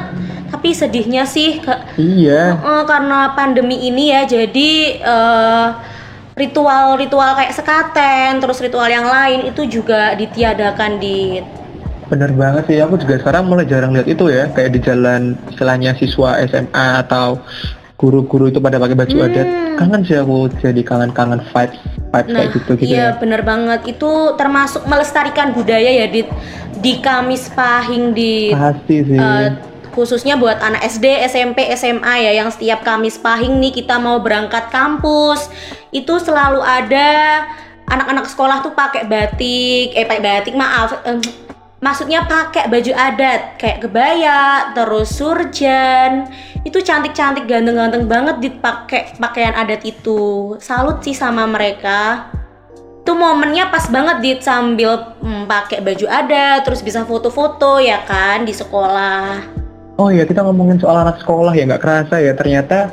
Tapi 0.51 0.69
sedihnya 0.71 1.23
sih 1.23 1.57
ke- 1.57 1.81
Iya. 1.95 2.55
Eh, 2.55 2.83
karena 2.85 3.31
pandemi 3.31 3.79
ini 3.81 4.11
ya 4.11 4.23
jadi 4.23 4.69
eh, 4.99 5.67
ritual-ritual 6.33 7.35
kayak 7.35 7.53
sekaten 7.53 8.39
terus 8.39 8.59
ritual 8.59 8.87
yang 8.87 9.05
lain 9.05 9.45
itu 9.45 9.67
juga 9.69 10.11
ditiadakan 10.13 10.97
di 10.97 11.39
Bener 12.07 12.27
banget 12.33 12.67
sih, 12.67 12.75
aku 12.75 12.99
juga 12.99 13.15
sekarang 13.17 13.47
mulai 13.47 13.63
jarang 13.63 13.95
lihat 13.95 14.03
itu 14.05 14.27
ya, 14.27 14.51
kayak 14.51 14.75
di 14.75 14.79
jalan 14.81 15.21
istilahnya 15.47 15.95
siswa 15.95 16.43
SMA 16.43 16.99
atau 16.99 17.39
guru-guru 17.95 18.51
itu 18.51 18.59
pada 18.59 18.75
pakai 18.75 18.99
baju 18.99 19.15
Hmm. 19.15 19.27
adat. 19.29 19.47
Kangen 19.79 20.01
sih 20.03 20.19
aku 20.19 20.51
jadi 20.59 20.81
kangen-kangen 20.83 21.39
vibes, 21.39 21.79
vibes 22.11 22.27
nah 22.27 22.37
kayak 22.37 22.49
gitu 22.51 22.71
gitu 22.75 22.91
iya 22.91 23.05
ya. 23.07 23.09
bener 23.15 23.41
banget 23.41 23.87
itu 23.87 24.11
termasuk 24.35 24.83
melestarikan 24.83 25.55
budaya 25.55 25.87
ya 25.87 26.05
di 26.05 26.27
di 26.75 26.99
Kamis 26.99 27.47
Pahing 27.47 28.11
di 28.11 28.51
Pasti 28.51 28.95
sih. 29.01 29.15
eh, 29.15 29.47
khususnya 29.91 30.39
buat 30.39 30.59
anak 30.63 30.83
SD, 30.87 31.27
SMP, 31.27 31.67
SMA 31.75 32.27
ya 32.27 32.31
yang 32.43 32.49
setiap 32.49 32.81
Kamis 32.81 33.19
Pahing 33.19 33.59
nih 33.59 33.83
kita 33.83 33.99
mau 33.99 34.19
berangkat 34.23 34.71
kampus. 34.71 35.51
Itu 35.91 36.17
selalu 36.17 36.63
ada 36.63 37.43
anak-anak 37.91 38.25
sekolah 38.31 38.63
tuh 38.63 38.71
pakai 38.71 39.03
batik, 39.03 39.91
eh 39.91 40.07
pakai 40.07 40.23
batik 40.23 40.55
maaf, 40.55 41.03
em, 41.03 41.19
maksudnya 41.83 42.23
pakai 42.23 42.71
baju 42.71 42.91
adat 42.95 43.59
kayak 43.59 43.83
kebaya, 43.83 44.71
terus 44.71 45.11
surjan, 45.11 46.31
itu 46.63 46.79
cantik-cantik, 46.79 47.43
ganteng-ganteng 47.51 48.07
banget 48.07 48.35
dipakai 48.39 49.11
pakaian 49.19 49.51
adat 49.59 49.83
itu. 49.83 50.55
Salut 50.63 51.03
sih 51.03 51.11
sama 51.11 51.43
mereka. 51.43 52.31
Itu 53.01 53.17
momennya 53.17 53.73
pas 53.73 53.89
banget 53.89 54.17
dit 54.21 54.39
sambil 54.45 55.17
mm, 55.19 55.49
pakai 55.49 55.81
baju 55.81 56.05
adat 56.05 56.61
terus 56.61 56.85
bisa 56.85 57.01
foto-foto 57.01 57.81
ya 57.81 58.05
kan 58.05 58.45
di 58.45 58.53
sekolah 58.53 59.60
Oh 60.01 60.09
iya, 60.09 60.25
kita 60.25 60.41
ngomongin 60.41 60.81
soal 60.81 60.97
anak 61.05 61.21
sekolah 61.21 61.53
ya, 61.53 61.69
nggak 61.69 61.83
kerasa 61.85 62.17
ya. 62.17 62.33
Ternyata 62.33 62.89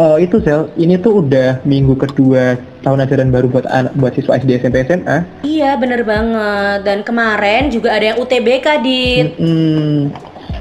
eh, 0.00 0.16
itu 0.24 0.40
Sel, 0.40 0.72
ini 0.80 0.96
tuh 0.96 1.20
udah 1.20 1.60
minggu 1.68 1.92
kedua 1.92 2.56
tahun 2.80 3.04
ajaran 3.04 3.28
baru 3.28 3.52
buat 3.52 3.66
anak, 3.68 3.92
buat 4.00 4.16
siswa 4.16 4.40
SD, 4.40 4.64
SMP, 4.64 4.86
SMA. 4.88 5.44
iya 5.44 5.74
bener 5.74 6.06
banget 6.06 6.86
dan 6.86 7.02
kemarin 7.02 7.68
juga 7.68 7.92
ada 7.92 8.14
yang 8.14 8.18
UTBK 8.22 8.66
dit 8.80 9.34
Mm-mm. 9.36 10.14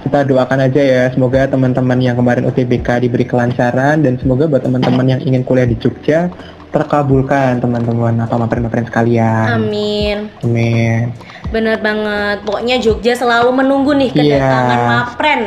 Kita 0.04 0.24
doakan 0.24 0.60
aja 0.68 0.82
ya, 0.84 1.04
semoga 1.12 1.48
teman-teman 1.48 2.00
yang 2.00 2.16
kemarin 2.20 2.48
UTBK 2.48 3.04
diberi 3.08 3.24
kelancaran 3.28 4.04
dan 4.04 4.20
semoga 4.20 4.48
buat 4.48 4.64
teman-teman 4.64 5.04
yang 5.08 5.22
ingin 5.24 5.44
kuliah 5.48 5.68
di 5.68 5.76
Jogja 5.80 6.32
terkabulkan 6.72 7.64
teman-teman 7.64 8.20
atau 8.24 8.36
mapren-mapren 8.36 8.84
sekalian. 8.88 9.64
amin 9.64 10.28
Amin. 10.44 11.16
Bener 11.48 11.80
banget 11.80 12.44
pokoknya 12.44 12.76
Jogja 12.84 13.16
selalu 13.16 13.56
menunggu 13.56 13.96
nih 13.96 14.12
kedatangan 14.12 14.80
Iya. 14.80 14.88
mapren 14.92 15.42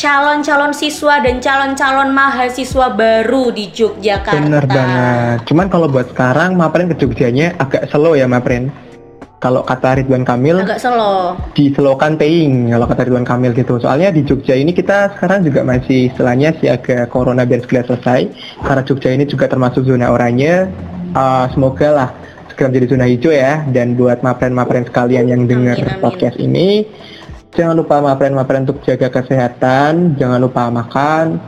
calon-calon 0.00 0.72
siswa 0.72 1.20
dan 1.20 1.42
calon-calon 1.44 2.08
mahasiswa 2.14 2.86
baru 2.94 3.52
di 3.52 3.68
Yogyakarta 3.68 4.40
Bener 4.40 4.64
banget. 4.64 5.38
Cuman 5.44 5.68
kalau 5.68 5.92
buat 5.92 6.08
sekarang 6.08 6.56
mapren 6.56 6.88
ke 6.88 6.96
Jogjanya 6.96 7.52
agak 7.60 7.84
slow 7.92 8.16
ya 8.16 8.24
mapren. 8.24 8.72
Kalau 9.40 9.64
kata 9.64 10.00
Ridwan 10.00 10.24
Kamil 10.24 10.60
agak 10.60 10.80
slow 10.80 11.36
diselokan 11.52 12.16
paying 12.16 12.72
kalau 12.72 12.88
kata 12.88 13.08
Ridwan 13.08 13.28
Kamil 13.28 13.52
gitu. 13.52 13.76
Soalnya 13.76 14.08
di 14.08 14.24
Jogja 14.24 14.56
ini 14.56 14.72
kita 14.72 15.16
sekarang 15.16 15.44
juga 15.44 15.64
masih 15.64 16.08
istilahnya 16.12 16.56
sih 16.60 16.68
agak 16.72 17.12
corona 17.12 17.44
biar 17.44 17.60
segera 17.64 17.84
selesai. 17.84 18.28
Karena 18.64 18.82
Jogja 18.84 19.10
ini 19.12 19.24
juga 19.28 19.48
termasuk 19.52 19.84
zona 19.84 20.08
oranye. 20.08 20.68
Uh, 21.10 21.44
semoga 21.50 21.88
lah 21.90 22.10
segera 22.60 22.76
menjadi 22.76 22.92
zona 22.92 23.06
hijau 23.08 23.32
ya. 23.32 23.64
Dan 23.72 23.96
buat 23.96 24.20
mapren-mapren 24.20 24.84
sekalian 24.84 25.32
yang 25.32 25.48
dengar 25.48 25.80
podcast 26.04 26.36
ini, 26.36 26.84
jangan 27.56 27.80
lupa 27.80 28.04
mapren-mapren 28.04 28.68
untuk 28.68 28.84
jaga 28.84 29.08
kesehatan, 29.08 30.20
jangan 30.20 30.36
lupa 30.44 30.68
makan, 30.68 31.40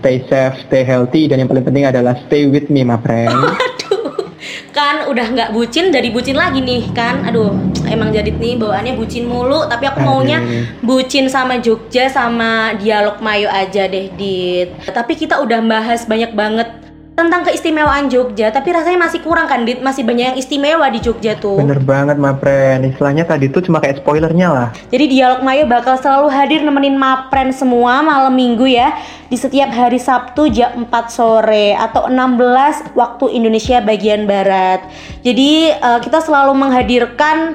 stay 0.00 0.24
safe, 0.24 0.56
stay 0.64 0.80
healthy, 0.80 1.28
dan 1.28 1.44
yang 1.44 1.52
paling 1.52 1.68
penting 1.68 1.84
adalah 1.84 2.16
stay 2.24 2.48
with 2.48 2.72
me 2.72 2.80
mapren. 2.80 3.28
Aduh, 3.84 4.24
kan 4.72 5.04
udah 5.12 5.26
nggak 5.36 5.50
bucin 5.52 5.92
jadi 5.92 6.08
bucin 6.08 6.40
lagi 6.40 6.64
nih 6.64 6.88
kan. 6.96 7.28
Aduh, 7.28 7.52
emang 7.84 8.08
jadi 8.08 8.32
nih 8.32 8.56
bawaannya 8.56 8.96
bucin 8.96 9.28
mulu. 9.28 9.68
Tapi 9.68 9.84
aku 9.84 10.00
maunya 10.00 10.40
Aduh. 10.40 10.64
bucin 10.80 11.28
sama 11.28 11.60
Jogja 11.60 12.08
sama 12.08 12.72
dialog 12.80 13.20
Mayo 13.20 13.52
aja 13.52 13.84
deh, 13.84 14.08
Dit. 14.16 14.72
Tapi 14.88 15.12
kita 15.12 15.44
udah 15.44 15.60
bahas 15.60 16.08
banyak 16.08 16.32
banget 16.32 16.83
tentang 17.14 17.46
keistimewaan 17.46 18.10
Jogja. 18.10 18.50
Tapi 18.50 18.74
rasanya 18.74 19.06
masih 19.06 19.22
kurang 19.22 19.46
kan, 19.46 19.62
Dit? 19.62 19.80
Masih 19.80 20.02
banyak 20.02 20.34
yang 20.34 20.38
istimewa 20.38 20.86
di 20.90 20.98
Jogja 20.98 21.38
tuh. 21.38 21.62
Bener 21.62 21.78
banget 21.78 22.18
mapren. 22.18 22.82
Istilahnya 22.82 23.22
tadi 23.22 23.46
tuh 23.48 23.62
cuma 23.62 23.78
kayak 23.78 24.02
spoilernya 24.02 24.48
lah. 24.50 24.68
Jadi 24.90 25.14
Dialog 25.14 25.46
Mayo 25.46 25.64
bakal 25.70 25.94
selalu 25.96 26.28
hadir 26.34 26.60
nemenin 26.66 26.98
Mapren 26.98 27.54
semua 27.54 28.02
malam 28.02 28.34
minggu 28.34 28.66
ya 28.66 28.98
di 29.30 29.38
setiap 29.38 29.70
hari 29.70 30.02
Sabtu 30.02 30.50
jam 30.50 30.86
4 30.90 30.90
sore 31.10 31.78
atau 31.78 32.10
16 32.10 32.98
waktu 32.98 33.24
Indonesia 33.30 33.78
bagian 33.78 34.26
barat. 34.26 34.82
Jadi 35.22 35.70
eh, 35.70 35.98
kita 36.02 36.18
selalu 36.18 36.52
menghadirkan 36.58 37.54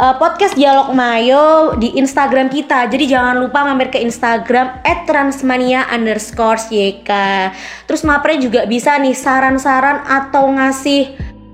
eh, 0.00 0.14
podcast 0.16 0.56
Dialog 0.56 0.96
Mayo 0.96 1.76
di 1.76 1.92
Instagram 2.00 2.48
kita. 2.48 2.88
Jadi 2.88 3.04
jangan 3.12 3.36
lupa 3.36 3.68
mampir 3.68 3.92
ke 3.92 4.00
Instagram 4.00 4.80
@transmania. 5.04 5.84
Terus 7.84 8.02
Mapren 8.08 8.40
juga 8.40 8.64
bisa 8.64 8.96
nih 8.96 9.12
saran-saran 9.12 10.08
atau 10.08 10.48
ngasih 10.56 11.02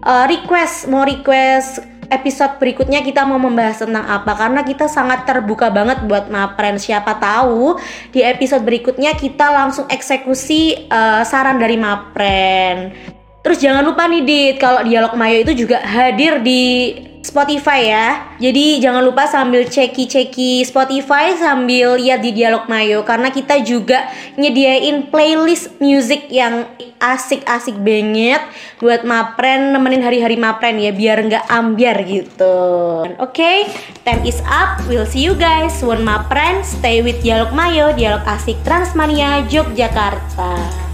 eh, 0.07 0.25
request 0.31 0.87
mau 0.87 1.03
request 1.03 1.83
episode 2.07 2.63
berikutnya 2.63 3.03
kita 3.03 3.27
mau 3.27 3.39
membahas 3.39 3.83
tentang 3.83 4.07
apa 4.07 4.39
karena 4.39 4.63
kita 4.63 4.87
sangat 4.87 5.27
terbuka 5.27 5.71
banget 5.75 6.07
buat 6.07 6.31
Mapren. 6.31 6.79
Siapa 6.79 7.19
tahu 7.19 7.79
di 8.15 8.23
episode 8.23 8.63
berikutnya 8.63 9.19
kita 9.19 9.51
langsung 9.51 9.91
eksekusi 9.91 10.87
uh, 10.87 11.27
saran 11.27 11.59
dari 11.59 11.75
Mapren. 11.75 12.95
Terus 13.43 13.63
jangan 13.63 13.87
lupa 13.87 14.11
nih 14.11 14.23
Dit, 14.27 14.55
kalau 14.59 14.83
Dialog 14.83 15.15
Mayo 15.15 15.39
itu 15.47 15.55
juga 15.55 15.79
hadir 15.79 16.43
di 16.43 16.91
Spotify 17.37 17.92
ya. 17.92 18.09
Jadi 18.40 18.81
jangan 18.81 19.05
lupa 19.05 19.29
sambil 19.29 19.68
ceki-ceki 19.68 20.64
Spotify 20.64 21.37
sambil 21.37 22.01
lihat 22.01 22.25
di 22.25 22.33
Dialog 22.33 22.64
Mayo 22.64 23.05
karena 23.05 23.29
kita 23.29 23.61
juga 23.61 24.09
nyediain 24.40 25.12
playlist 25.12 25.77
music 25.77 26.33
yang 26.33 26.64
asik-asik 26.96 27.77
banget 27.77 28.40
buat 28.81 29.05
mapren 29.05 29.77
nemenin 29.77 30.01
hari-hari 30.01 30.40
mapren 30.40 30.81
ya 30.81 30.96
biar 30.96 31.29
nggak 31.29 31.44
ambiar 31.53 32.09
gitu. 32.09 32.57
Oke, 33.20 33.20
okay, 33.20 33.57
time 34.09 34.25
is 34.25 34.40
up. 34.49 34.81
We'll 34.88 35.05
see 35.05 35.20
you 35.20 35.37
guys. 35.37 35.77
One 35.85 36.09
mapren, 36.09 36.64
stay 36.64 37.05
with 37.05 37.20
Dialog 37.20 37.53
Mayo, 37.53 37.92
Dialog 37.92 38.25
Asik 38.25 38.57
Transmania 38.64 39.44
Yogyakarta. 39.44 40.86